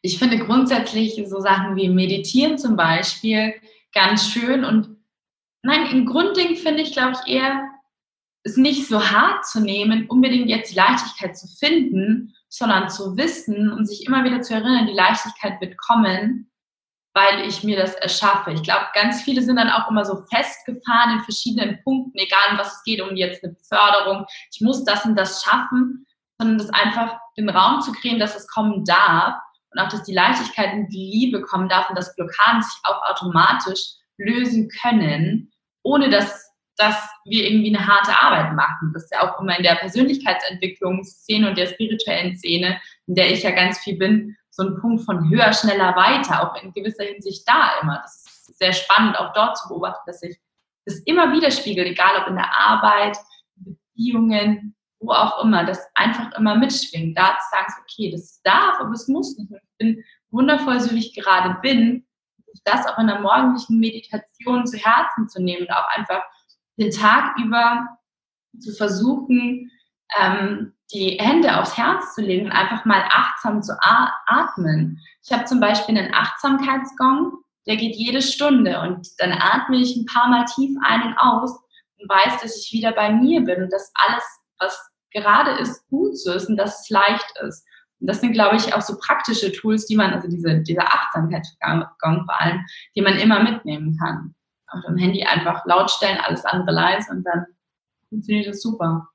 Ich 0.00 0.18
finde 0.18 0.38
grundsätzlich 0.38 1.22
so 1.28 1.40
Sachen 1.40 1.76
wie 1.76 1.90
Meditieren 1.90 2.56
zum 2.56 2.74
Beispiel 2.74 3.52
ganz 3.92 4.26
schön 4.28 4.64
und 4.64 4.96
nein, 5.62 5.86
im 5.90 6.06
Grundding 6.06 6.56
finde 6.56 6.82
ich, 6.82 6.92
glaube 6.92 7.12
ich, 7.12 7.32
eher, 7.32 7.68
es 8.42 8.56
nicht 8.56 8.88
so 8.88 9.10
hart 9.10 9.44
zu 9.44 9.60
nehmen, 9.60 10.06
unbedingt 10.08 10.48
jetzt 10.48 10.70
die 10.70 10.76
Leichtigkeit 10.76 11.36
zu 11.36 11.46
finden, 11.58 12.34
sondern 12.48 12.88
zu 12.88 13.16
wissen 13.16 13.70
und 13.70 13.86
sich 13.86 14.06
immer 14.06 14.24
wieder 14.24 14.40
zu 14.40 14.54
erinnern, 14.54 14.86
die 14.86 14.94
Leichtigkeit 14.94 15.60
wird 15.60 15.76
kommen 15.76 16.50
weil 17.14 17.46
ich 17.46 17.64
mir 17.64 17.76
das 17.76 17.94
erschaffe. 17.94 18.52
Ich 18.52 18.62
glaube, 18.62 18.86
ganz 18.94 19.22
viele 19.22 19.42
sind 19.42 19.56
dann 19.56 19.70
auch 19.70 19.90
immer 19.90 20.04
so 20.04 20.24
festgefahren 20.32 21.18
in 21.18 21.24
verschiedenen 21.24 21.82
Punkten, 21.82 22.16
egal 22.18 22.52
um 22.52 22.58
was 22.58 22.76
es 22.76 22.82
geht, 22.84 23.00
um 23.00 23.16
jetzt 23.16 23.42
eine 23.42 23.56
Förderung, 23.68 24.26
ich 24.52 24.60
muss 24.60 24.84
das 24.84 25.04
und 25.04 25.16
das 25.16 25.42
schaffen, 25.42 26.06
sondern 26.38 26.58
das 26.58 26.70
einfach 26.70 27.18
den 27.36 27.48
Raum 27.48 27.80
zu 27.80 27.92
kreieren, 27.92 28.20
dass 28.20 28.36
es 28.36 28.46
kommen 28.48 28.84
darf 28.84 29.34
und 29.72 29.80
auch, 29.80 29.88
dass 29.88 30.04
die 30.04 30.14
Leichtigkeit 30.14 30.72
und 30.72 30.88
die 30.88 31.10
Liebe 31.10 31.42
kommen 31.42 31.68
darf 31.68 31.88
und 31.90 31.98
dass 31.98 32.14
Blockaden 32.14 32.62
sich 32.62 32.80
auch 32.84 33.02
automatisch 33.10 33.80
lösen 34.20 34.68
können, 34.82 35.50
ohne 35.82 36.10
dass, 36.10 36.52
dass 36.76 36.96
wir 37.24 37.44
irgendwie 37.46 37.74
eine 37.74 37.86
harte 37.86 38.12
Arbeit 38.22 38.54
machen. 38.54 38.92
Das 38.92 39.04
ist 39.04 39.12
ja 39.12 39.22
auch 39.22 39.40
immer 39.40 39.56
in 39.56 39.62
der 39.62 39.76
Persönlichkeitsentwicklungsszene 39.76 41.48
und 41.48 41.58
der 41.58 41.66
spirituellen 41.66 42.36
Szene, 42.36 42.80
in 43.06 43.14
der 43.14 43.32
ich 43.32 43.42
ja 43.42 43.50
ganz 43.50 43.78
viel 43.78 43.96
bin, 43.96 44.36
so 44.50 44.64
ein 44.64 44.80
Punkt 44.80 45.04
von 45.04 45.30
höher, 45.30 45.52
schneller, 45.52 45.96
weiter, 45.96 46.42
auch 46.42 46.62
in 46.62 46.72
gewisser 46.72 47.04
Hinsicht 47.04 47.48
da 47.48 47.80
immer. 47.82 48.00
Das 48.02 48.24
ist 48.26 48.58
sehr 48.58 48.72
spannend, 48.72 49.18
auch 49.18 49.32
dort 49.32 49.56
zu 49.56 49.68
beobachten, 49.68 50.02
dass 50.06 50.20
sich 50.20 50.38
das 50.84 50.98
immer 51.00 51.32
widerspiegelt, 51.32 51.86
egal 51.86 52.20
ob 52.20 52.28
in 52.28 52.36
der 52.36 52.50
Arbeit, 52.54 53.16
Beziehungen, 53.56 54.74
wo 54.98 55.12
auch 55.12 55.44
immer, 55.44 55.64
das 55.64 55.86
einfach 55.94 56.32
immer 56.36 56.56
mitschwingt. 56.56 57.16
Da 57.16 57.38
zu 57.38 57.56
sagen, 57.56 57.72
okay, 57.82 58.10
das 58.10 58.40
darf, 58.42 58.80
aber 58.80 58.92
es 58.92 59.08
muss 59.08 59.36
nicht. 59.38 59.50
Ich 59.50 59.78
bin 59.78 60.04
wundervoll, 60.30 60.80
so 60.80 60.94
wie 60.94 60.98
ich 60.98 61.14
gerade 61.14 61.58
bin, 61.62 62.06
das 62.64 62.86
auch 62.86 62.98
in 62.98 63.06
der 63.06 63.20
morgendlichen 63.20 63.78
Meditation 63.78 64.66
zu 64.66 64.76
Herzen 64.76 65.28
zu 65.28 65.42
nehmen 65.42 65.62
und 65.62 65.72
auch 65.72 65.88
einfach 65.96 66.22
den 66.76 66.90
Tag 66.90 67.36
über 67.38 67.86
zu 68.58 68.72
versuchen, 68.72 69.70
ähm, 70.18 70.74
die 70.92 71.18
Hände 71.20 71.58
aufs 71.58 71.76
Herz 71.76 72.14
zu 72.14 72.22
legen 72.22 72.46
und 72.46 72.52
einfach 72.52 72.84
mal 72.84 73.04
achtsam 73.10 73.62
zu 73.62 73.72
atmen. 73.80 75.00
Ich 75.24 75.32
habe 75.32 75.44
zum 75.44 75.60
Beispiel 75.60 75.96
einen 75.96 76.12
Achtsamkeitsgong, 76.12 77.32
der 77.66 77.76
geht 77.76 77.94
jede 77.94 78.22
Stunde 78.22 78.80
und 78.80 79.08
dann 79.18 79.32
atme 79.32 79.76
ich 79.76 79.94
ein 79.94 80.06
paar 80.06 80.28
Mal 80.28 80.44
tief 80.46 80.76
ein 80.82 81.02
und 81.02 81.18
aus 81.18 81.52
und 81.98 82.08
weiß, 82.08 82.40
dass 82.42 82.56
ich 82.56 82.72
wieder 82.72 82.92
bei 82.92 83.12
mir 83.12 83.42
bin 83.42 83.62
und 83.62 83.72
dass 83.72 83.92
alles, 84.06 84.24
was 84.58 84.90
gerade 85.12 85.52
ist, 85.60 85.86
gut 85.88 86.16
so 86.18 86.32
ist 86.32 86.48
und 86.48 86.56
dass 86.56 86.82
es 86.82 86.90
leicht 86.90 87.32
ist. 87.46 87.64
Und 88.00 88.06
das 88.06 88.20
sind, 88.20 88.32
glaube 88.32 88.56
ich, 88.56 88.74
auch 88.74 88.80
so 88.80 88.96
praktische 88.98 89.52
Tools, 89.52 89.86
die 89.86 89.96
man, 89.96 90.12
also 90.12 90.28
diese, 90.28 90.60
dieser 90.60 90.84
Achtsamkeitsgong 90.84 92.24
vor 92.24 92.40
allem, 92.40 92.64
die 92.96 93.02
man 93.02 93.16
immer 93.18 93.42
mitnehmen 93.42 93.96
kann. 93.98 94.34
Auf 94.68 94.84
dem 94.86 94.96
Handy 94.96 95.24
einfach 95.24 95.64
laut 95.66 95.90
stellen, 95.90 96.18
alles 96.18 96.44
andere 96.44 96.74
leise 96.74 97.10
und 97.12 97.24
dann 97.24 97.46
funktioniert 98.08 98.48
das 98.48 98.62
super. 98.62 99.08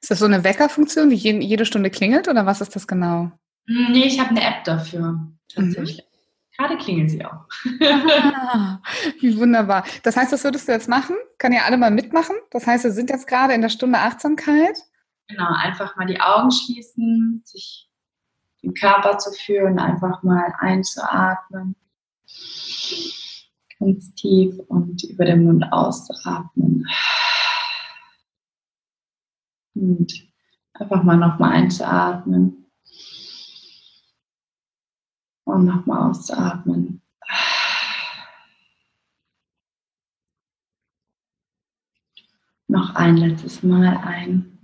Ist 0.00 0.10
das 0.10 0.18
so 0.18 0.24
eine 0.24 0.42
Weckerfunktion, 0.44 1.10
die 1.10 1.16
jede 1.16 1.64
Stunde 1.64 1.90
klingelt 1.90 2.28
oder 2.28 2.46
was 2.46 2.60
ist 2.60 2.74
das 2.74 2.86
genau? 2.86 3.30
Hm, 3.68 3.92
nee, 3.92 4.06
ich 4.06 4.18
habe 4.18 4.30
eine 4.30 4.42
App 4.42 4.64
dafür. 4.64 5.20
Tatsächlich. 5.52 5.98
Mhm. 5.98 6.08
Gerade 6.56 6.76
klingelt 6.76 7.10
sie 7.10 7.24
auch. 7.24 7.46
ah, 7.82 8.80
wie 9.20 9.38
wunderbar. 9.38 9.84
Das 10.02 10.16
heißt, 10.16 10.32
das 10.32 10.42
würdest 10.42 10.66
du 10.66 10.72
jetzt 10.72 10.88
machen? 10.88 11.14
Kann 11.38 11.52
ja 11.52 11.62
alle 11.62 11.76
mal 11.76 11.92
mitmachen? 11.92 12.34
Das 12.50 12.66
heißt, 12.66 12.82
wir 12.82 12.90
sind 12.90 13.10
jetzt 13.10 13.28
gerade 13.28 13.54
in 13.54 13.62
der 13.62 13.68
Stunde 13.68 13.98
Achtsamkeit? 13.98 14.76
Genau, 15.28 15.52
einfach 15.52 15.96
mal 15.96 16.06
die 16.06 16.20
Augen 16.20 16.50
schließen, 16.50 17.42
sich 17.44 17.88
den 18.62 18.74
Körper 18.74 19.18
zu 19.18 19.30
führen, 19.32 19.78
einfach 19.78 20.22
mal 20.22 20.54
einzuatmen 20.58 21.76
Ganz 23.78 24.12
tief 24.14 24.58
und 24.68 25.04
über 25.04 25.24
den 25.24 25.44
Mund 25.44 25.64
ausatmen. 25.72 26.86
Und 29.74 30.28
einfach 30.74 31.02
mal 31.04 31.16
nochmal 31.16 31.52
einzuatmen. 31.52 32.66
Und 35.44 35.64
nochmal 35.64 36.10
auszuatmen. 36.10 37.02
Noch 42.66 42.94
ein 42.96 43.16
letztes 43.16 43.62
Mal 43.62 43.96
ein. 43.96 44.57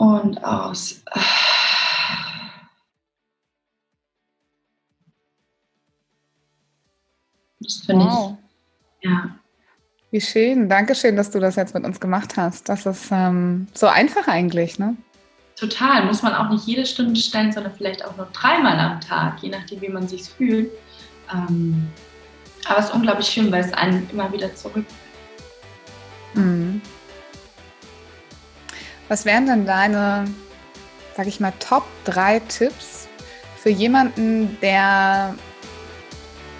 Und 0.00 0.42
aus. 0.42 1.02
Das 7.60 7.74
finde 7.84 8.06
wow. 8.06 8.38
ich. 9.02 9.10
Ja. 9.10 9.36
Wie 10.10 10.22
schön. 10.22 10.70
Dankeschön, 10.70 11.16
dass 11.16 11.30
du 11.30 11.38
das 11.38 11.56
jetzt 11.56 11.74
mit 11.74 11.84
uns 11.84 12.00
gemacht 12.00 12.38
hast. 12.38 12.70
Das 12.70 12.86
ist 12.86 13.08
ähm, 13.12 13.66
so 13.74 13.88
einfach 13.88 14.26
eigentlich, 14.26 14.78
ne? 14.78 14.96
Total. 15.56 16.06
Muss 16.06 16.22
man 16.22 16.32
auch 16.32 16.48
nicht 16.48 16.66
jede 16.66 16.86
Stunde 16.86 17.20
stellen, 17.20 17.52
sondern 17.52 17.74
vielleicht 17.74 18.02
auch 18.02 18.16
nur 18.16 18.28
dreimal 18.32 18.78
am 18.78 19.02
Tag, 19.02 19.42
je 19.42 19.50
nachdem, 19.50 19.82
wie 19.82 19.90
man 19.90 20.08
sich 20.08 20.22
fühlt. 20.30 20.70
Ähm, 21.30 21.90
aber 22.64 22.78
es 22.78 22.86
ist 22.86 22.94
unglaublich 22.94 23.26
schön, 23.26 23.52
weil 23.52 23.64
es 23.64 23.72
einen 23.74 24.08
immer 24.08 24.32
wieder 24.32 24.54
zurück. 24.54 24.86
Mhm. 26.32 26.80
Was 29.10 29.24
wären 29.24 29.46
denn 29.46 29.66
deine, 29.66 30.24
sag 31.16 31.26
ich 31.26 31.40
mal, 31.40 31.52
Top 31.58 31.82
3 32.04 32.38
Tipps 32.46 33.08
für 33.56 33.68
jemanden, 33.68 34.56
der 34.62 35.34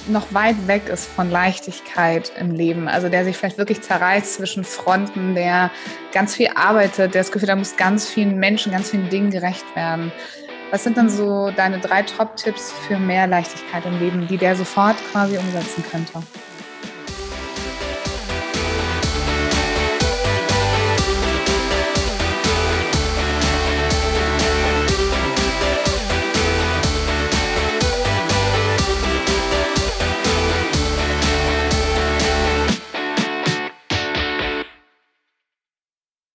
noch 0.08 0.34
weit 0.34 0.66
weg 0.66 0.88
ist 0.88 1.06
von 1.06 1.30
Leichtigkeit 1.30 2.32
im 2.36 2.50
Leben, 2.50 2.88
also 2.88 3.08
der 3.08 3.24
sich 3.24 3.36
vielleicht 3.36 3.56
wirklich 3.56 3.82
zerreißt 3.82 4.34
zwischen 4.34 4.64
Fronten, 4.64 5.36
der 5.36 5.70
ganz 6.12 6.34
viel 6.34 6.48
arbeitet, 6.56 7.14
der 7.14 7.22
das 7.22 7.30
Gefühl, 7.30 7.46
da 7.46 7.54
muss 7.54 7.76
ganz 7.76 8.08
vielen 8.08 8.36
Menschen, 8.36 8.72
ganz 8.72 8.90
vielen 8.90 9.08
Dingen 9.08 9.30
gerecht 9.30 9.64
werden. 9.76 10.10
Was 10.72 10.82
sind 10.82 10.96
dann 10.96 11.08
so 11.08 11.52
deine 11.52 11.78
drei 11.78 12.02
Top-Tipps 12.02 12.72
für 12.88 12.98
mehr 12.98 13.28
Leichtigkeit 13.28 13.86
im 13.86 13.96
Leben, 14.00 14.26
die 14.26 14.38
der 14.38 14.56
sofort 14.56 14.96
quasi 15.12 15.38
umsetzen 15.38 15.84
könnte? 15.88 16.20